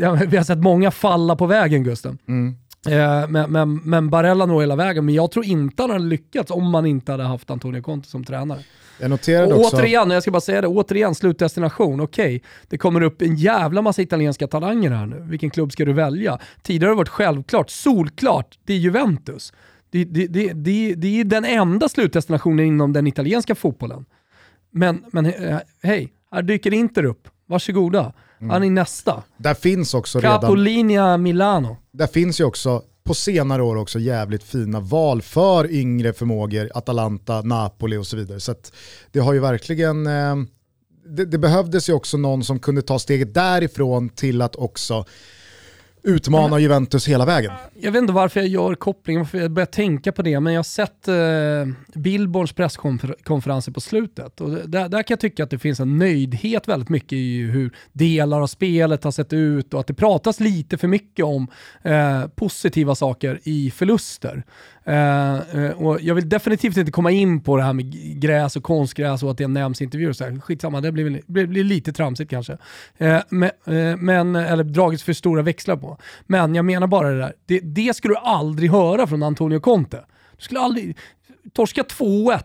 [0.00, 2.18] ja, vi har sett många falla på vägen Gusten.
[2.28, 2.56] Mm.
[2.86, 6.50] Eh, men, men, men Barella når hela vägen, men jag tror inte han hade lyckats
[6.50, 8.60] om man inte hade haft Antonio Conte som tränare.
[9.00, 9.76] Jag noterade och också...
[9.76, 12.36] Återigen, jag ska bara säga det, återigen slutdestination, okej.
[12.36, 12.48] Okay.
[12.68, 15.20] Det kommer upp en jävla massa italienska talanger här nu.
[15.20, 16.38] Vilken klubb ska du välja?
[16.62, 19.52] Tidigare har det varit självklart, solklart, det är Juventus.
[19.90, 24.04] Det, det, det, det, det är den enda slutdestinationen inom den italienska fotbollen.
[24.70, 27.28] Men, men eh, hej, här dyker Inter upp.
[27.46, 28.12] Varsågoda.
[28.38, 28.50] Mm.
[28.50, 29.22] Han är nästa.
[29.36, 31.22] Där finns också Capolinia redan...
[31.22, 31.76] Milano.
[31.92, 37.42] Där finns ju också på senare år också jävligt fina val för yngre förmågor, Atalanta,
[37.42, 38.40] Napoli och så vidare.
[38.40, 38.54] Så
[39.12, 40.36] det har ju verkligen, eh,
[41.06, 45.04] det, det, behövdes ju också någon som kunde ta steget därifrån till att också
[46.02, 47.52] utmana Juventus hela vägen.
[47.80, 50.58] Jag vet inte varför jag gör kopplingen, varför jag börjar tänka på det, men jag
[50.58, 54.40] har sett eh, Billborns presskonferenser på slutet.
[54.40, 57.76] Och där, där kan jag tycka att det finns en nöjdhet väldigt mycket i hur
[57.92, 61.46] delar av spelet har sett ut och att det pratas lite för mycket om
[61.82, 64.44] eh, positiva saker i förluster.
[64.90, 68.62] Eh, eh, och jag vill definitivt inte komma in på det här med gräs och
[68.62, 70.12] konstgräs och att det nämns i intervjuer.
[70.12, 70.40] Så här.
[70.40, 72.58] Skitsamma, det blir, blir, blir lite tramsigt kanske.
[72.98, 75.98] Eh, men, eh, men, eller dragits för stora växlar på.
[76.26, 80.04] Men jag menar bara det där, det, det skulle du aldrig höra från Antonio Conte.
[80.36, 80.96] Du skulle aldrig,
[81.52, 82.42] torska 2-1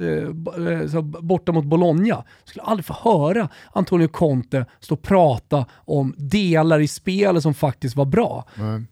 [0.00, 2.24] eh, eh, borta mot Bologna.
[2.44, 7.54] Du skulle aldrig få höra Antonio Conte stå och prata om delar i spelet som
[7.54, 8.44] faktiskt var bra.
[8.58, 8.86] Mm.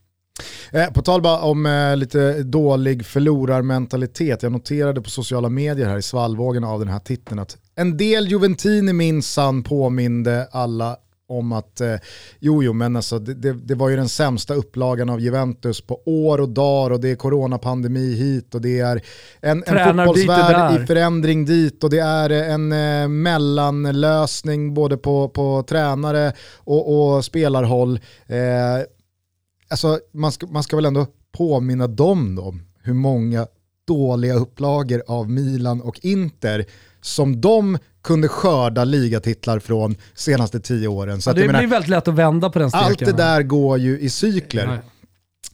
[0.73, 4.43] Eh, på tal bara om eh, lite dålig förlorarmentalitet.
[4.43, 8.29] Jag noterade på sociala medier här i svallvågen av den här titeln att en del
[8.29, 10.97] Juventini minsann påminde alla
[11.29, 11.95] om att, eh,
[12.39, 16.01] jo jo men alltså det, det, det, var ju den sämsta upplagan av Juventus på
[16.07, 19.03] år och dagar och det är coronapandemi hit och det är
[19.41, 25.65] en, en fotbollsvärld i förändring dit och det är en eh, mellanlösning både på, på
[25.69, 28.01] tränare och, och spelarhåll.
[28.27, 28.39] Eh,
[29.75, 33.47] alltså, man, ska, man ska väl ändå påminna dem då, hur många
[33.87, 36.65] dåliga upplagor av Milan och Inter
[37.01, 41.21] som de kunde skörda ligatitlar från senaste tio åren.
[41.21, 42.87] Så ja, det menar, blir väldigt lätt att vända på den steken.
[42.87, 44.83] Allt det där går ju i cykler.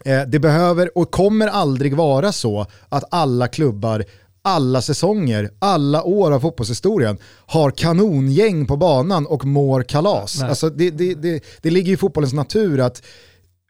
[0.04, 4.04] Eh, det behöver och kommer aldrig vara så att alla klubbar
[4.42, 10.42] alla säsonger, alla år av fotbollshistorien har kanongäng på banan och mår kalas.
[10.42, 13.02] Alltså det, det, det, det ligger i fotbollens natur att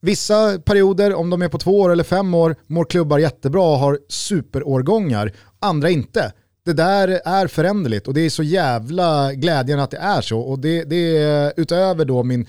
[0.03, 3.78] Vissa perioder, om de är på två år eller fem år, mår klubbar jättebra och
[3.78, 5.32] har superårgångar.
[5.59, 6.32] Andra inte.
[6.64, 10.40] Det där är föränderligt och det är så jävla glädjande att det är så.
[10.40, 12.46] Och det, det är utöver då min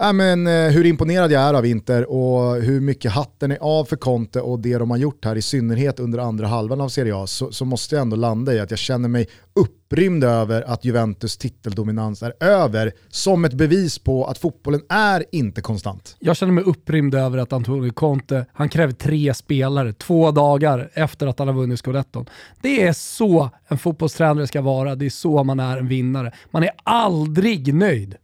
[0.00, 3.84] Äh, men, eh, hur imponerad jag är av Inter och hur mycket hatten är av
[3.84, 7.16] för Conte och det de har gjort här i synnerhet under andra halvan av Serie
[7.16, 10.84] A så, så måste jag ändå landa i att jag känner mig upprymd över att
[10.84, 16.16] Juventus titeldominans är över som ett bevis på att fotbollen är inte konstant.
[16.18, 21.26] Jag känner mig upprymd över att Antonio Conte, han kräver tre spelare två dagar efter
[21.26, 22.26] att han har vunnit scudetton.
[22.60, 26.32] Det är så en fotbollstränare ska vara, det är så man är en vinnare.
[26.50, 28.16] Man är aldrig nöjd.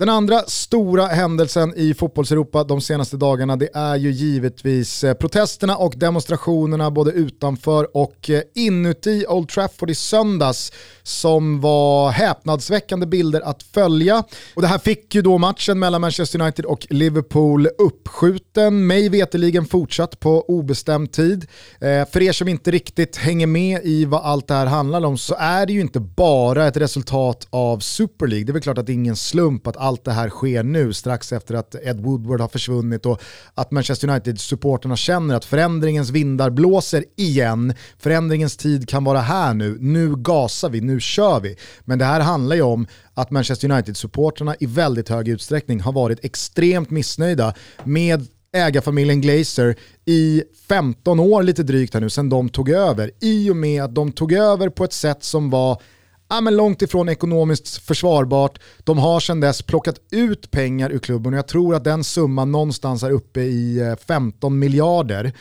[0.00, 5.76] Den andra stora händelsen i fotbollseuropa de senaste dagarna det är ju givetvis eh, protesterna
[5.76, 10.72] och demonstrationerna både utanför och eh, inuti Old Trafford i söndags
[11.02, 14.24] som var häpnadsväckande bilder att följa.
[14.54, 19.66] Och det här fick ju då matchen mellan Manchester United och Liverpool uppskjuten, mig veteligen
[19.66, 21.46] fortsatt på obestämd tid.
[21.80, 25.18] Eh, för er som inte riktigt hänger med i vad allt det här handlar om
[25.18, 28.44] så är det ju inte bara ett resultat av Super League.
[28.44, 30.92] Det är väl klart att det är ingen slump att allt det här sker nu
[30.92, 33.22] strax efter att Ed Woodward har försvunnit och
[33.54, 37.74] att Manchester United-supporterna känner att förändringens vindar blåser igen.
[37.98, 39.76] Förändringens tid kan vara här nu.
[39.80, 41.56] Nu gasar vi, nu kör vi.
[41.84, 46.24] Men det här handlar ju om att Manchester United-supporterna i väldigt hög utsträckning har varit
[46.24, 52.70] extremt missnöjda med ägarfamiljen Glazer i 15 år lite drygt här nu sedan de tog
[52.70, 53.10] över.
[53.20, 55.82] I och med att de tog över på ett sätt som var
[56.30, 58.58] ja, men långt ifrån ekonomiskt försvarbart.
[58.78, 62.52] De har sedan dess plockat ut pengar ur klubben och jag tror att den summan
[62.52, 65.32] någonstans är uppe i eh, 15 miljarder.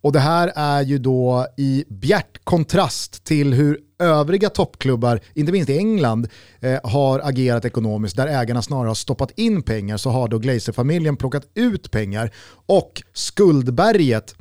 [0.00, 5.70] Och det här är ju då i bjärt kontrast till hur övriga toppklubbar, inte minst
[5.70, 6.28] i England,
[6.60, 8.16] eh, har agerat ekonomiskt.
[8.16, 12.30] Där ägarna snarare har stoppat in pengar så har då Glazer-familjen plockat ut pengar
[12.66, 14.34] och skuldberget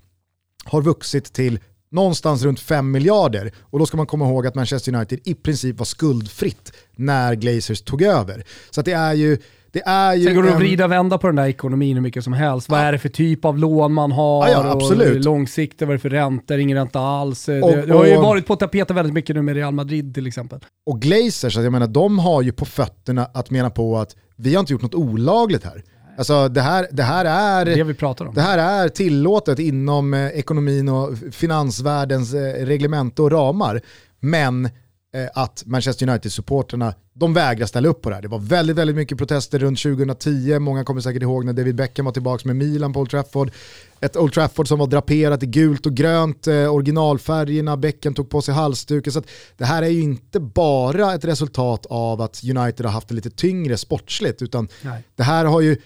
[0.66, 1.60] har vuxit till
[1.94, 3.52] någonstans runt 5 miljarder.
[3.60, 7.82] Och då ska man komma ihåg att Manchester United i princip var skuldfritt när Glazers
[7.82, 8.44] tog över.
[8.70, 9.38] Så det är ju
[9.74, 12.02] det är ju Sen går det att vrida och vända på den där ekonomin hur
[12.02, 12.70] mycket som helst.
[12.70, 14.48] Vad är det för typ av lån man har?
[14.48, 15.26] Ja, ja, absolut.
[15.26, 16.58] långsiktigt, vad är det för räntor?
[16.58, 17.48] Ingen ränta alls.
[17.48, 20.28] Och, det, det, har ju varit på tapeten väldigt mycket nu med Real Madrid till
[20.28, 20.60] exempel.
[20.86, 24.60] Och Glazers, jag menar, de har ju på fötterna att mena på att vi har
[24.60, 25.84] inte gjort något olagligt här.
[26.18, 28.36] Alltså det här, det här, är, det vi pratar om.
[28.36, 33.82] Det här är tillåtet inom eh, ekonomin och finansvärldens eh, reglement och ramar.
[34.20, 38.22] Men eh, att Manchester United-supporterna, de vägrar ställa upp på det här.
[38.22, 42.06] Det var väldigt, väldigt mycket protester runt 2010, många kommer säkert ihåg när David Beckham
[42.06, 43.52] var tillbaka med Milan på Old Trafford.
[44.00, 48.42] Ett Old Trafford som var draperat i gult och grönt, eh, originalfärgerna, Beckham tog på
[48.42, 49.14] sig halsduken.
[49.14, 49.22] Så
[49.58, 53.30] det här är ju inte bara ett resultat av att United har haft det lite
[53.30, 55.04] tyngre sportsligt, utan Nej.
[55.16, 55.78] det här har ju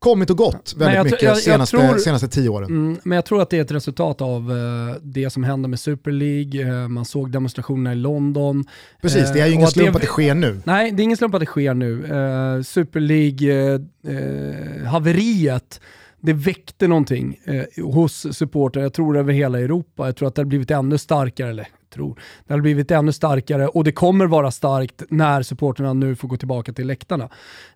[0.00, 2.70] kommit och gått väldigt jag, mycket jag, jag, senaste, tror, senaste tio åren.
[2.70, 5.80] Mm, men jag tror att det är ett resultat av uh, det som hände med
[5.80, 8.64] Super League, uh, man såg demonstrationerna i London.
[9.02, 10.60] Precis, det är ju ingen slump att det sker nu.
[10.64, 12.02] Nej, det är ingen slump att det sker nu.
[12.64, 15.80] Super League-haveriet,
[16.20, 17.40] det väckte någonting
[17.82, 20.06] hos supportrar, jag tror över hela Europa.
[20.06, 22.20] Jag tror att det har blivit ännu starkare, eller tror.
[22.46, 26.36] Det har blivit ännu starkare och det kommer vara starkt när supporterna nu får gå
[26.36, 27.24] tillbaka till läktarna.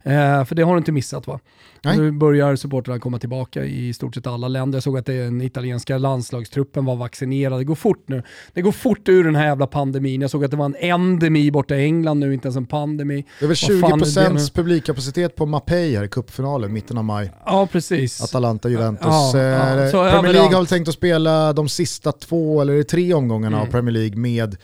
[0.03, 1.41] Eh, för det har du inte missat va?
[1.85, 1.99] Nej.
[1.99, 4.77] Nu börjar supporterna komma tillbaka i stort sett alla länder.
[4.77, 7.61] Jag såg att den italienska landslagstruppen var vaccinerad.
[7.61, 8.23] Det går fort nu.
[8.53, 10.21] Det går fort ur den här jävla pandemin.
[10.21, 13.25] Jag såg att det var en endemi borta i England nu, inte ens en pandemi.
[13.39, 17.33] Det är väl 20% publikkapacitet på Mapei här i cupfinalen mitten av maj.
[17.47, 18.23] Ja, precis.
[18.23, 19.07] Atalanta, Juventus.
[19.07, 19.85] Ja, ja.
[19.85, 23.69] Eh, Premier League har väl tänkt att spela de sista två eller tre omgångarna mm.
[23.69, 24.57] av Premier League med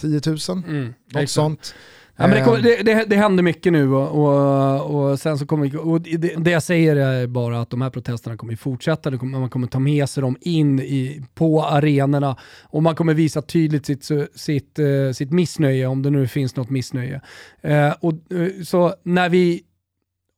[0.00, 0.38] 10 000.
[0.68, 1.74] Mm, något sånt.
[2.16, 5.46] Ja, men det, kom, det, det, det, händer mycket nu och, och, och sen så
[5.46, 9.18] kommer och det, det, jag säger är bara att de här protesterna kommer fortsätta.
[9.18, 13.42] Kommer, man kommer ta med sig dem in i, på arenorna och man kommer visa
[13.42, 17.20] tydligt sitt, sitt, uh, sitt missnöje, om det nu finns något missnöje.
[17.68, 19.62] Uh, och, uh, så när vi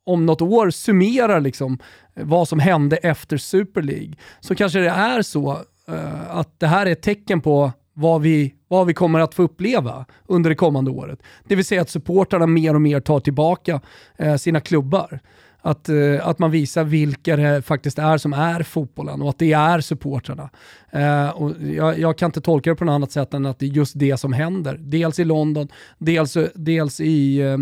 [0.07, 1.79] om något år summerar liksom
[2.15, 5.59] vad som hände efter Super League så kanske det är så
[6.29, 10.05] att det här är ett tecken på vad vi, vad vi kommer att få uppleva
[10.27, 11.23] under det kommande året.
[11.45, 13.81] Det vill säga att supportrarna mer och mer tar tillbaka
[14.17, 15.21] eh, sina klubbar.
[15.63, 19.53] Att, eh, att man visar vilka det faktiskt är som är fotbollen och att det
[19.53, 20.51] är supportrarna.
[20.91, 23.67] Eh, och jag, jag, kan inte tolka det på något annat sätt än att det
[23.67, 24.79] är just det som händer.
[24.81, 27.57] Dels i London, dels, dels i eh,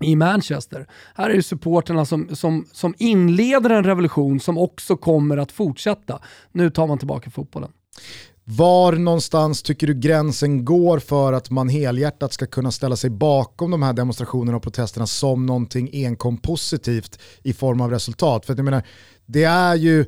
[0.00, 0.86] i Manchester.
[1.14, 6.20] Här är det supporterna som, som, som inleder en revolution som också kommer att fortsätta.
[6.52, 7.70] Nu tar man tillbaka fotbollen.
[8.50, 13.70] Var någonstans tycker du gränsen går för att man helhjärtat ska kunna ställa sig bakom
[13.70, 18.46] de här demonstrationerna och protesterna som någonting enkom positivt i form av resultat?
[18.46, 18.82] För jag menar,
[19.26, 20.04] det är ju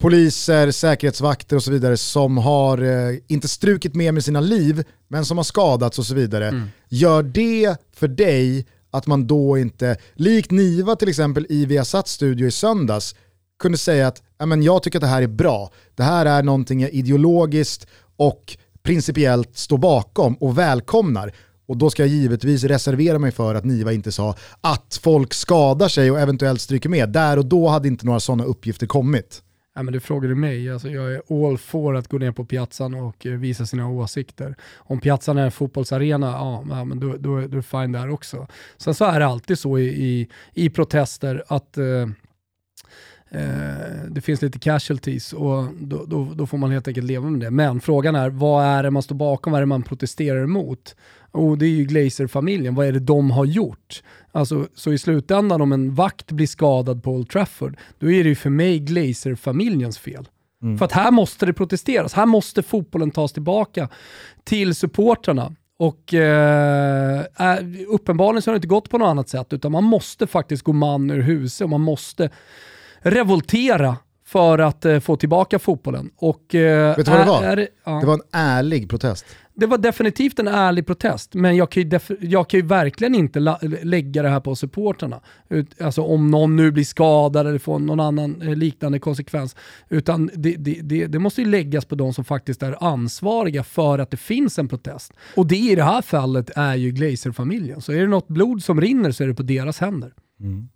[0.00, 5.24] poliser, säkerhetsvakter och så vidare som har, eh, inte strukit med med sina liv, men
[5.24, 6.48] som har skadats och så vidare.
[6.48, 6.68] Mm.
[6.88, 12.46] Gör det för dig att man då inte, likt Niva till exempel i Viasats studio
[12.46, 13.14] i söndags,
[13.60, 14.22] kunde säga att
[14.62, 15.70] jag tycker att det här är bra.
[15.94, 17.86] Det här är någonting jag ideologiskt
[18.16, 21.32] och principiellt står bakom och välkomnar.
[21.66, 25.88] Och då ska jag givetvis reservera mig för att Niva inte sa att folk skadar
[25.88, 27.08] sig och eventuellt stryker med.
[27.08, 29.42] Där och då hade inte några sådana uppgifter kommit.
[29.74, 32.94] Ja, men du frågade mig, alltså, jag är all for att gå ner på piazzan
[32.94, 34.56] och eh, visa sina åsikter.
[34.76, 36.26] Om piazzan är en fotbollsarena,
[36.70, 38.46] ja men då, då, då är det fine där också.
[38.76, 42.06] Sen så är det alltid så i, i, i protester att eh,
[43.32, 47.40] Eh, det finns lite casualties och då, då, då, får man helt enkelt leva med
[47.40, 47.50] det.
[47.50, 49.52] Men frågan är, vad är det man står bakom?
[49.52, 50.96] Vad är det man protesterar emot?
[51.30, 52.74] Och det är ju Glazer-familjen.
[52.74, 54.02] Vad är det de har gjort?
[54.32, 58.28] Alltså, så i slutändan om en vakt blir skadad på Old Trafford, då är det
[58.28, 60.28] ju för mig Glazer-familjens fel.
[60.62, 60.78] Mm.
[60.78, 62.12] För att här måste det protesteras.
[62.12, 63.88] Här måste fotbollen tas tillbaka
[64.44, 65.52] till supportrarna.
[65.78, 67.24] Och eh,
[67.88, 70.72] uppenbarligen så har det inte gått på något annat sätt, utan man måste faktiskt gå
[70.72, 72.30] man ur huset och man måste
[73.00, 73.96] revoltera
[74.26, 76.10] för att eh, få tillbaka fotbollen.
[76.16, 77.42] Och, eh, Vet du vad det var?
[77.42, 78.00] Är, ja.
[78.00, 79.26] Det var en ärlig protest.
[79.54, 83.40] Det var definitivt en ärlig protest, men jag kan ju, jag kan ju verkligen inte
[83.82, 85.20] lägga det här på supporterna.
[85.80, 89.56] Alltså om någon nu blir skadad eller får någon annan eh, liknande konsekvens.
[89.88, 93.98] Utan det, det, det, det måste ju läggas på de som faktiskt är ansvariga för
[93.98, 95.12] att det finns en protest.
[95.36, 97.80] Och det i det här fallet är ju Glazer-familjen.
[97.80, 100.12] Så är det något blod som rinner så är det på deras händer.
[100.40, 100.68] Mm.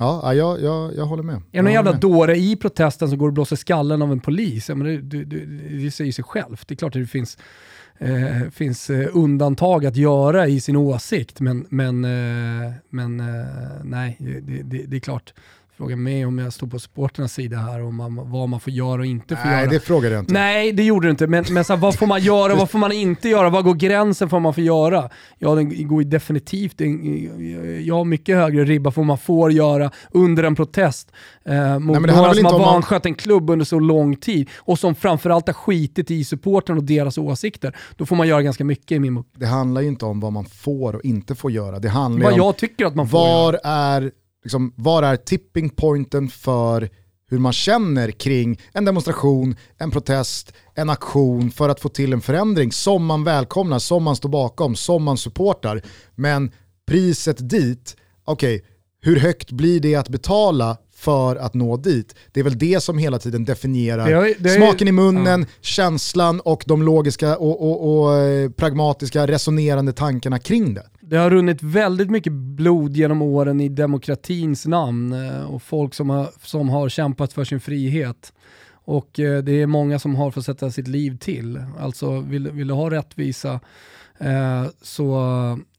[0.00, 1.34] Ja, jag, jag, jag håller med.
[1.34, 2.00] Är det någon jävla med.
[2.00, 4.68] dåre i protesten som går och blåser skallen av en polis?
[4.68, 6.68] Ja, men det, det, det, det säger sig självt.
[6.68, 7.38] Det är klart att det finns,
[7.98, 13.46] eh, finns eh, undantag att göra i sin åsikt, men, men, eh, men eh,
[13.84, 14.16] nej,
[14.64, 15.34] det, är klart
[15.80, 19.00] frågar mig om jag står på supporternas sida här och man, vad man får göra
[19.00, 19.66] och inte får Nej, göra.
[19.66, 20.32] Nej, det frågade jag inte.
[20.32, 21.26] Nej, det gjorde du inte.
[21.26, 23.50] Men, men så här, vad får man göra och vad får man inte göra?
[23.50, 25.10] Vad går gränsen för vad man får göra?
[25.38, 26.80] Ja, den går definitivt,
[27.86, 31.12] jag har mycket högre ribba för vad man får göra under en protest
[31.44, 33.10] eh, mot Nej, några som har vanskött man...
[33.10, 37.18] en klubb under så lång tid och som framförallt har skitit i supporten och deras
[37.18, 37.76] åsikter.
[37.96, 39.26] Då får man göra ganska mycket i min bok.
[39.36, 41.78] Det handlar ju inte om vad man får och inte får göra.
[41.78, 43.58] Det handlar vad om jag tycker att man får var göra.
[43.64, 44.10] är
[44.44, 46.90] liksom, var är tipping pointen för
[47.30, 52.20] hur man känner kring en demonstration, en protest, en aktion för att få till en
[52.20, 55.82] förändring som man välkomnar, som man står bakom, som man supportar.
[56.14, 56.52] Men
[56.86, 58.68] priset dit, okej, okay,
[59.02, 62.14] hur högt blir det att betala för att nå dit.
[62.32, 65.40] Det är väl det som hela tiden definierar det har, det är, smaken i munnen,
[65.40, 65.46] ja.
[65.60, 70.86] känslan och de logiska och, och, och, eh, pragmatiska resonerande tankarna kring det.
[71.00, 76.10] Det har runnit väldigt mycket blod genom åren i demokratins namn eh, och folk som
[76.10, 78.32] har, som har kämpat för sin frihet.
[78.72, 81.62] Och eh, det är många som har fått sätta sitt liv till.
[81.78, 83.60] Alltså vill, vill du ha rättvisa
[84.18, 85.18] eh, så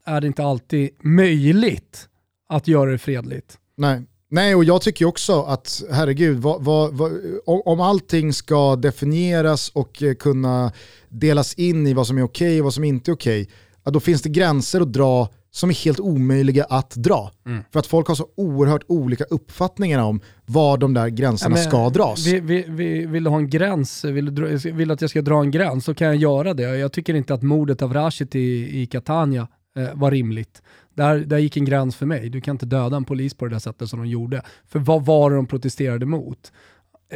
[0.06, 2.08] är det inte alltid möjligt
[2.50, 3.58] att göra det fredligt.
[3.78, 4.02] Nej.
[4.34, 7.12] Nej, och jag tycker också att, herregud, vad, vad, vad,
[7.46, 10.72] om allting ska definieras och eh, kunna
[11.10, 13.94] delas in i vad som är okej okay och vad som inte är okej, okay,
[13.94, 17.32] då finns det gränser att dra som är helt omöjliga att dra.
[17.46, 17.64] Mm.
[17.72, 21.90] För att folk har så oerhört olika uppfattningar om var de där gränserna ja, ska
[21.90, 22.28] dras.
[22.28, 25.52] Vill, vill, vill, du ha en gräns, vill du, vill att jag ska dra en
[25.52, 26.78] gräns så kan jag göra det.
[26.78, 30.62] Jag tycker inte att mordet av Rashid i, i Catania eh, var rimligt.
[31.02, 32.30] Där, där gick en gräns för mig.
[32.30, 34.42] Du kan inte döda en polis på det där sättet som de gjorde.
[34.68, 36.52] För vad var det de protesterade mot?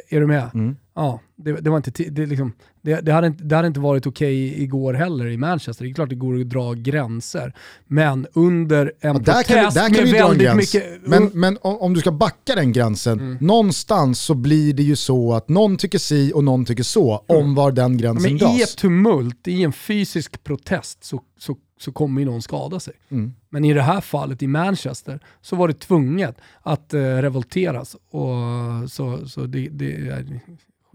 [0.09, 0.49] Är du med?
[0.53, 0.77] Mm.
[0.95, 4.07] Ja, det, det, var inte, det, liksom, det, det, hade inte, det hade inte varit
[4.07, 5.85] okej okay igår heller i Manchester.
[5.85, 7.53] Det är klart det går att dra gränser.
[7.87, 10.83] Men under en ja, protest kan, där kan med väldigt mycket...
[11.03, 13.37] Men, men om, om, du ska backa den gränsen, mm.
[13.41, 17.41] någonstans så blir det ju så att någon tycker si och någon tycker så mm.
[17.41, 18.59] om var den gränsen men dras.
[18.59, 22.93] I ett tumult, i en fysisk protest så, så så kommer ju någon skada sig.
[23.09, 23.33] Mm.
[23.49, 27.95] Men i det här fallet i Manchester så var det tvunget att eh, revolteras.
[27.95, 30.23] Och, så så det, det,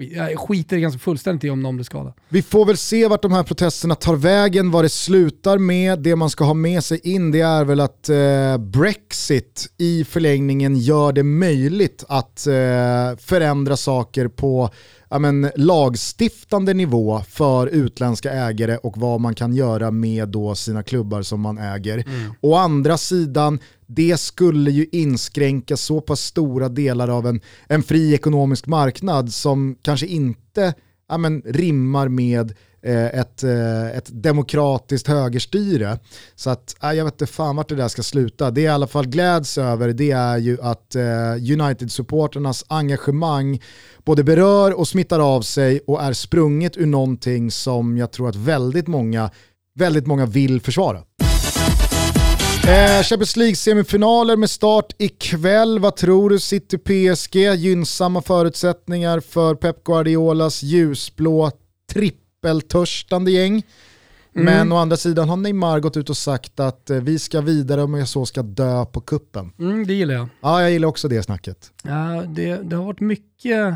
[0.00, 2.12] jag skiter ganska fullständigt i om någon blir skadad.
[2.28, 5.98] Vi får väl se vart de här protesterna tar vägen, vad det slutar med.
[5.98, 10.76] Det man ska ha med sig in det är väl att eh, Brexit i förlängningen
[10.76, 14.70] gör det möjligt att eh, förändra saker på
[15.10, 20.82] ja, men, lagstiftande nivå för utländska ägare och vad man kan göra med då sina
[20.82, 22.04] klubbar som man äger.
[22.06, 22.32] Mm.
[22.40, 28.14] Å andra sidan, det skulle ju inskränka så pass stora delar av en, en fri
[28.14, 30.74] ekonomisk marknad som kanske inte
[31.08, 35.98] ja, men, rimmar med Eh, ett, eh, ett demokratiskt högerstyre.
[36.34, 38.50] Så att, eh, jag vet inte fan vart det där ska sluta.
[38.50, 40.96] Det jag i alla fall gläds över det är ju att
[41.36, 43.60] United-supporternas engagemang
[44.04, 48.36] både berör och smittar av sig och är sprunget ur någonting som jag tror att
[48.36, 49.30] väldigt många,
[49.74, 51.02] väldigt många vill försvara.
[52.68, 55.78] Eh, Champions League-semifinaler med start ikväll.
[55.78, 56.38] Vad tror du?
[56.38, 61.50] City PSG, gynnsamma förutsättningar för Pep Guardiolas ljusblå
[62.40, 63.62] trippeltörstande gäng.
[64.34, 64.44] Mm.
[64.44, 67.82] Men å andra sidan har Neymar gått ut och sagt att eh, vi ska vidare
[67.82, 69.52] om jag så ska dö på kuppen.
[69.58, 70.28] Mm, det gillar jag.
[70.40, 71.72] Ja, jag gillar också det snacket.
[71.82, 73.74] Ja, det, det har varit mycket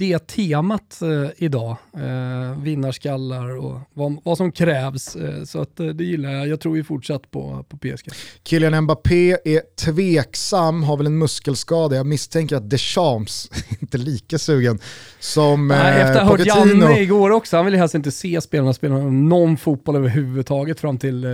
[0.00, 1.76] det temat eh, idag.
[1.94, 5.16] Eh, vinnarskallar och vad, vad som krävs.
[5.16, 6.48] Eh, så att, det gillar jag.
[6.48, 8.08] Jag tror vi fortsatt på, på PSG.
[8.44, 11.96] Kylian Mbappé är tveksam, har väl en muskelskada.
[11.96, 14.78] Jag misstänker att Deschamps inte är lika sugen
[15.18, 18.72] som Nej, Efter att ha hört Janne igår också, han vill helst inte se spelarna
[18.72, 21.26] spela någon fotboll överhuvudtaget fram till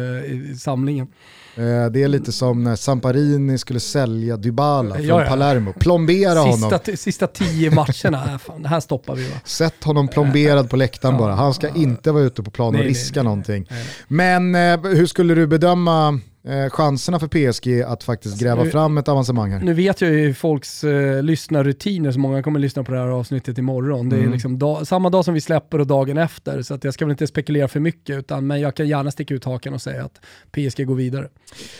[0.60, 1.06] samlingen.
[1.56, 5.28] Eh, det är lite som när Samparini skulle sälja Dybala från ja, ja.
[5.28, 5.72] Palermo.
[5.72, 6.96] Plombera sista, honom.
[6.96, 9.36] Sista tio matcherna, fan, det här stoppar vi va?
[9.44, 11.34] Sätt honom plomberad på läktaren bara.
[11.34, 13.66] Han ska inte vara ute på plan och riska nej, någonting.
[13.70, 14.42] Nej, nej.
[14.42, 18.70] Men eh, hur skulle du bedöma eh, chanserna för PSG att faktiskt alltså, gräva nu,
[18.70, 19.60] fram ett avancemang här.
[19.60, 23.58] Nu vet jag ju folks eh, lyssnarrutiner, så många kommer lyssna på det här avsnittet
[23.58, 24.08] imorgon.
[24.08, 24.32] Det är mm.
[24.32, 27.10] liksom dag, samma dag som vi släpper och dagen efter, så att jag ska väl
[27.10, 30.20] inte spekulera för mycket, utan, men jag kan gärna sticka ut hakan och säga att
[30.52, 31.28] PSG går vidare.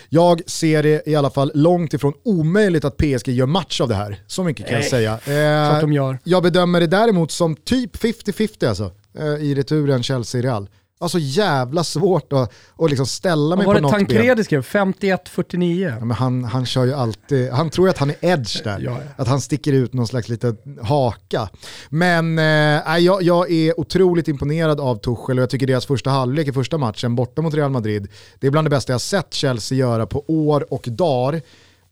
[0.09, 3.95] Jag ser det i alla fall långt ifrån omöjligt att PSG gör match av det
[3.95, 4.21] här.
[4.27, 5.75] Så mycket kan Nej, jag säga.
[5.75, 6.19] Eh, de gör.
[6.25, 10.69] Jag bedömer det däremot som typ 50-50 alltså, eh, i returen Chelsea-Real.
[10.99, 13.91] Alltså jävla svårt att, att liksom ställa mig på något ben.
[13.91, 14.63] Var det Tancredi skrev?
[14.63, 16.09] 51-49?
[16.09, 18.81] Ja, han, han kör ju alltid, han tror att han är edge där.
[18.81, 19.13] Ja, ja.
[19.17, 21.49] Att han sticker ut någon slags liten haka.
[21.89, 26.49] Men eh, jag, jag är otroligt imponerad av Tuchel och jag tycker deras första halvlek
[26.49, 29.79] i första matchen borta mot Real Madrid, det är bland det bästa jag sett Chelsea
[29.79, 31.41] göra på år och dagar.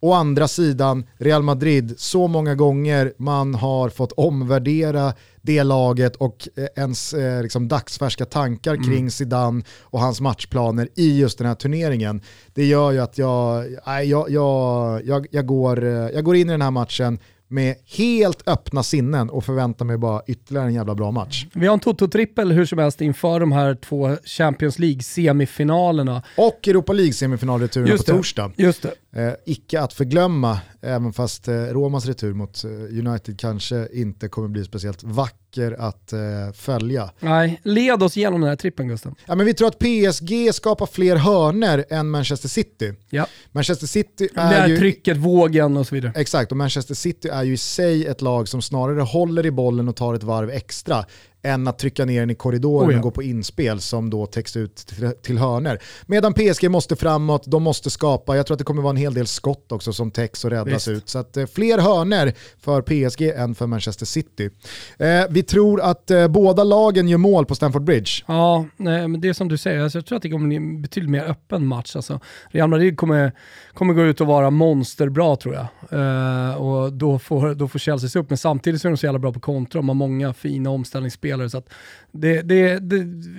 [0.01, 5.13] Å andra sidan, Real Madrid, så många gånger man har fått omvärdera
[5.45, 8.87] det laget och eh, ens eh, liksom, dagsfärska tankar mm.
[8.87, 12.21] kring Zidane och hans matchplaner i just den här turneringen.
[12.55, 13.67] Det gör ju att jag,
[14.05, 17.19] jag, jag, jag, jag, går, eh, jag går in i den här matchen
[17.49, 21.47] med helt öppna sinnen och förväntar mig bara ytterligare en jävla bra match.
[21.53, 26.23] Vi har en Toto-trippel hur som helst inför de här två Champions League-semifinalerna.
[26.37, 28.53] Och Europa League-semifinalreturen på torsdag.
[28.57, 28.87] Just
[29.17, 34.49] Eh, icke att förglömma, även fast eh, Romas retur mot eh, United kanske inte kommer
[34.49, 36.21] bli speciellt vacker att eh,
[36.55, 37.11] följa.
[37.21, 39.15] Nej, led oss igenom den här trippen Gusten.
[39.27, 42.95] Ja, men vi tror att PSG skapar fler hörner än Manchester City.
[43.11, 43.27] Ja.
[43.53, 44.79] Manchester City Det är här ju...
[44.79, 46.13] trycket, vågen och så vidare.
[46.17, 49.89] Exakt, och Manchester City är ju i sig ett lag som snarare håller i bollen
[49.89, 51.05] och tar ett varv extra
[51.45, 52.99] än att trycka ner den i korridoren Oh ja.
[52.99, 55.79] och gå på inspel som då täcks ut till, till hörner.
[56.07, 59.15] Medan PSG måste framåt, de måste skapa, jag tror att det kommer vara en hel
[59.15, 60.89] del skott också som täcks och räddas Visst.
[60.89, 61.09] ut.
[61.09, 64.51] Så att eh, fler hörner för PSG än för Manchester City.
[64.99, 68.11] Eh, vi tror att eh, båda lagen gör mål på Stamford Bridge.
[68.27, 70.57] Ja, nej, men det är som du säger, alltså, jag tror att det kommer bli
[70.57, 71.97] en betydligt mer öppen match.
[71.97, 72.21] Alltså,
[72.51, 73.33] Real Madrid kommer,
[73.75, 75.67] kommer gå ut och vara monsterbra tror jag.
[75.91, 79.07] Eh, och då får, då får Chelsea se upp, men samtidigt så är de så
[79.07, 80.71] jävla bra på kontra, de har många fina
[81.41, 81.51] omställningsspelare.
[81.51, 82.79] Så det, det,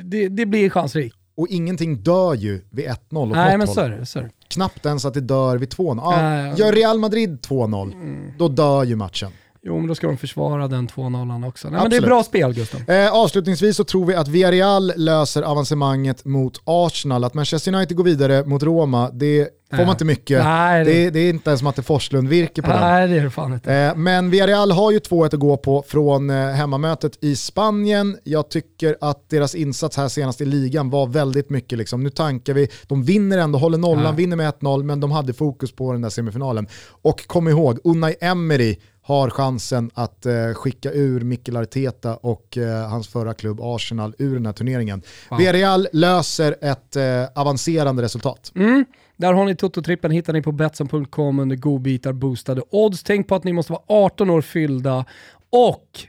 [0.03, 1.15] det, det, blir chansrikt.
[1.37, 4.05] Och ingenting dör ju vid 1-0 åt Nej men så är det.
[4.05, 4.29] Så är det.
[4.47, 5.99] Knappt ens att det dör vid 2-0.
[6.03, 6.53] Ja, Nej.
[6.57, 9.31] gör Real Madrid 2-0, då dör ju matchen.
[9.67, 11.69] Jo men då ska de försvara den 2-0 också.
[11.69, 12.89] Nej, men det är bra spel Gustav.
[12.89, 17.23] Eh, avslutningsvis så tror vi att Villarreal löser avancemanget mot Arsenal.
[17.23, 19.85] Att Manchester United går vidare mot Roma, det får Nej.
[19.85, 20.43] man inte mycket.
[20.43, 22.79] Nej, det- det, det är inte ens Matte Forslund-virke på den.
[22.79, 23.73] Nej det är det fan inte.
[23.73, 28.17] Eh, Men Villarreal har ju 2-1 att gå på från eh, hemmamötet i Spanien.
[28.23, 32.53] Jag tycker att deras insats här senast i ligan var väldigt mycket liksom, nu tankar
[32.53, 34.11] vi, de vinner ändå, håller nollan, Ja.
[34.11, 36.67] vinner med 1-0, men de hade fokus på den där semifinalen.
[37.01, 38.77] Och kom ihåg, Unai Emery
[39.07, 44.33] har chansen att eh, skicka ur Mikel Arteta och eh, hans förra klubb Arsenal ur
[44.33, 45.01] den här turneringen.
[45.29, 45.39] Wow.
[45.39, 48.51] Villarreal löser ett eh, avancerande resultat.
[48.55, 48.85] Mm.
[49.17, 53.03] Där har ni Toto-trippen, hittar ni på Betsson.com under godbitar boostade odds.
[53.03, 55.05] Tänk på att ni måste vara 18 år fyllda
[55.49, 55.99] och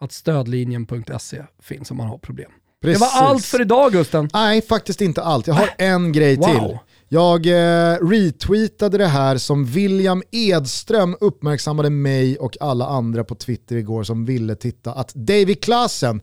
[0.00, 2.50] att stödlinjen.se finns om man har problem.
[2.82, 4.30] Det var allt för idag Gusten.
[4.32, 5.46] Nej, faktiskt inte allt.
[5.46, 6.44] Jag har en grej Wow.
[6.46, 6.78] till.
[7.12, 13.76] Jag eh, retweetade det här som William Edström uppmärksammade mig och alla andra på Twitter
[13.76, 14.92] igår som ville titta.
[14.92, 16.20] Att David Klassen,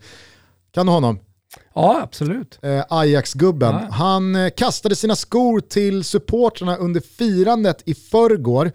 [0.72, 1.20] kan du honom?
[1.76, 2.60] Ja, absolut.
[2.62, 3.74] Eh, Ajax-gubben.
[3.74, 3.88] Ja.
[3.92, 8.72] Han eh, kastade sina skor till supportrarna under firandet i förrgår.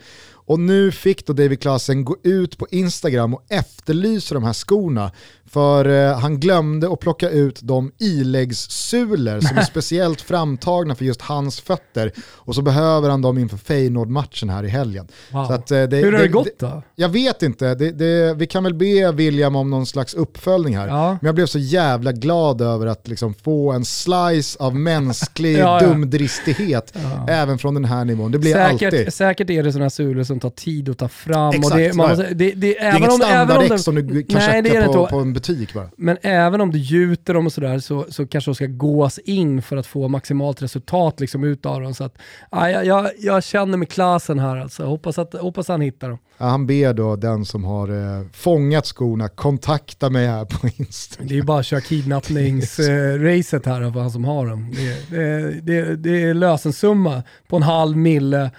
[0.47, 5.11] Och nu fick då David Klassen gå ut på Instagram och efterlysa de här skorna.
[5.47, 11.23] För eh, han glömde att plocka ut de iläggssulor som är speciellt framtagna för just
[11.23, 12.13] hans fötter.
[12.35, 15.09] Och så behöver han dem inför Feyenoord-matchen här i helgen.
[15.33, 15.47] Wow.
[15.47, 16.83] Så att, eh, det, Hur har det det- gått då?
[16.95, 20.89] Jag vet inte, det, det, vi kan väl be William om någon slags uppföljning här.
[20.89, 21.09] Ja.
[21.21, 25.83] Men jag blev så jävla glad över att liksom få en slice av mänsklig Ja,
[25.83, 25.89] ja.
[25.89, 26.95] dumdristighet
[27.29, 28.33] även från den här nivån.
[28.33, 29.15] Det blir Säkert, alltid.
[29.15, 31.55] säkert är det sådana sulor som tar tid att ta fram.
[31.55, 34.63] Exakt, och det, man det, det, Det är även inget de- som du kan Nej,
[34.65, 35.89] checka på, på en butik bara.
[35.97, 39.63] Men även om du gjuter dem och sådär så, så kanske de ska gås in
[39.63, 41.95] för att få maximalt resultat liksom ut av dem.
[41.95, 42.19] Så att,
[42.51, 44.85] ja, jag, jag, känner med klassen här alltså.
[44.85, 46.19] Hoppas att hoppas han hittar dem.
[46.39, 51.29] Ja, han ber då den som har eh, fångat skorna kontakta mig här på Instagram.
[51.29, 54.75] Det är ju bara att köra kidnappningsracet här för han som har dem.
[54.77, 58.51] Det, det, det, det är lösensumma på en halv mille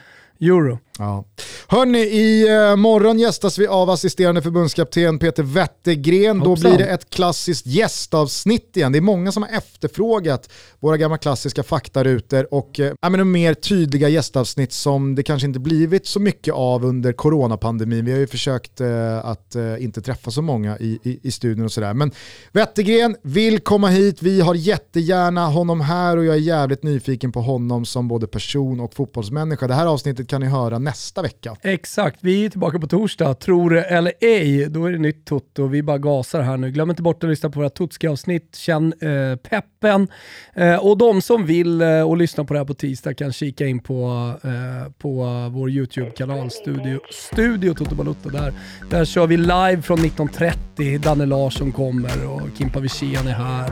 [0.41, 0.79] euro.
[0.99, 1.25] Ja.
[1.67, 6.39] Hörni, i eh, morgon gästas vi av assisterande förbundskapten Peter Wettergren.
[6.39, 8.91] Då blir det ett klassiskt gästavsnitt igen.
[8.91, 10.49] Det är många som har efterfrågat
[10.79, 15.59] våra gamla klassiska faktarutor och eh, ja, men mer tydliga gästavsnitt som det kanske inte
[15.59, 18.05] blivit så mycket av under coronapandemin.
[18.05, 21.65] Vi har ju försökt eh, att eh, inte träffa så många i, i, i studion
[21.65, 21.93] och sådär.
[21.93, 22.11] Men
[22.51, 24.21] Wettergren vill komma hit.
[24.21, 28.79] Vi har jättegärna honom här och jag är jävligt nyfiken på honom som både person
[28.79, 29.67] och fotbollsmänniska.
[29.67, 31.54] Det här avsnittet kan ni höra nästa vecka.
[31.61, 33.33] Exakt, vi är tillbaka på torsdag.
[33.33, 35.67] Tror det eller ej, då är det nytt Toto.
[35.67, 36.71] Vi bara gasar här nu.
[36.71, 38.55] Glöm inte bort att lyssna på våra Totski-avsnitt.
[38.55, 40.07] Känn eh, peppen.
[40.53, 43.65] Eh, och de som vill eh, och lyssna på det här på tisdag kan kika
[43.65, 48.29] in på, eh, på vår YouTube-kanal Studio, Studio Toto Balotto.
[48.29, 48.53] Där,
[48.89, 50.97] där kör vi live från 19.30.
[50.97, 53.69] Danne Larsson kommer och Kimpa Wirsén är här.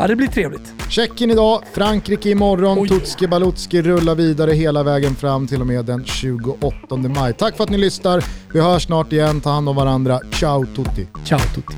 [0.00, 0.74] Ja, det blir trevligt.
[0.88, 2.88] Tjeckien idag, Frankrike imorgon, Oj.
[2.88, 7.32] Tutski Balutski rullar vidare hela vägen fram till och med den 28 maj.
[7.32, 8.24] Tack för att ni lyssnar.
[8.52, 9.40] Vi hörs snart igen.
[9.40, 10.20] Ta hand om varandra.
[10.32, 11.06] Ciao tutti!
[11.24, 11.74] Ciao tutti.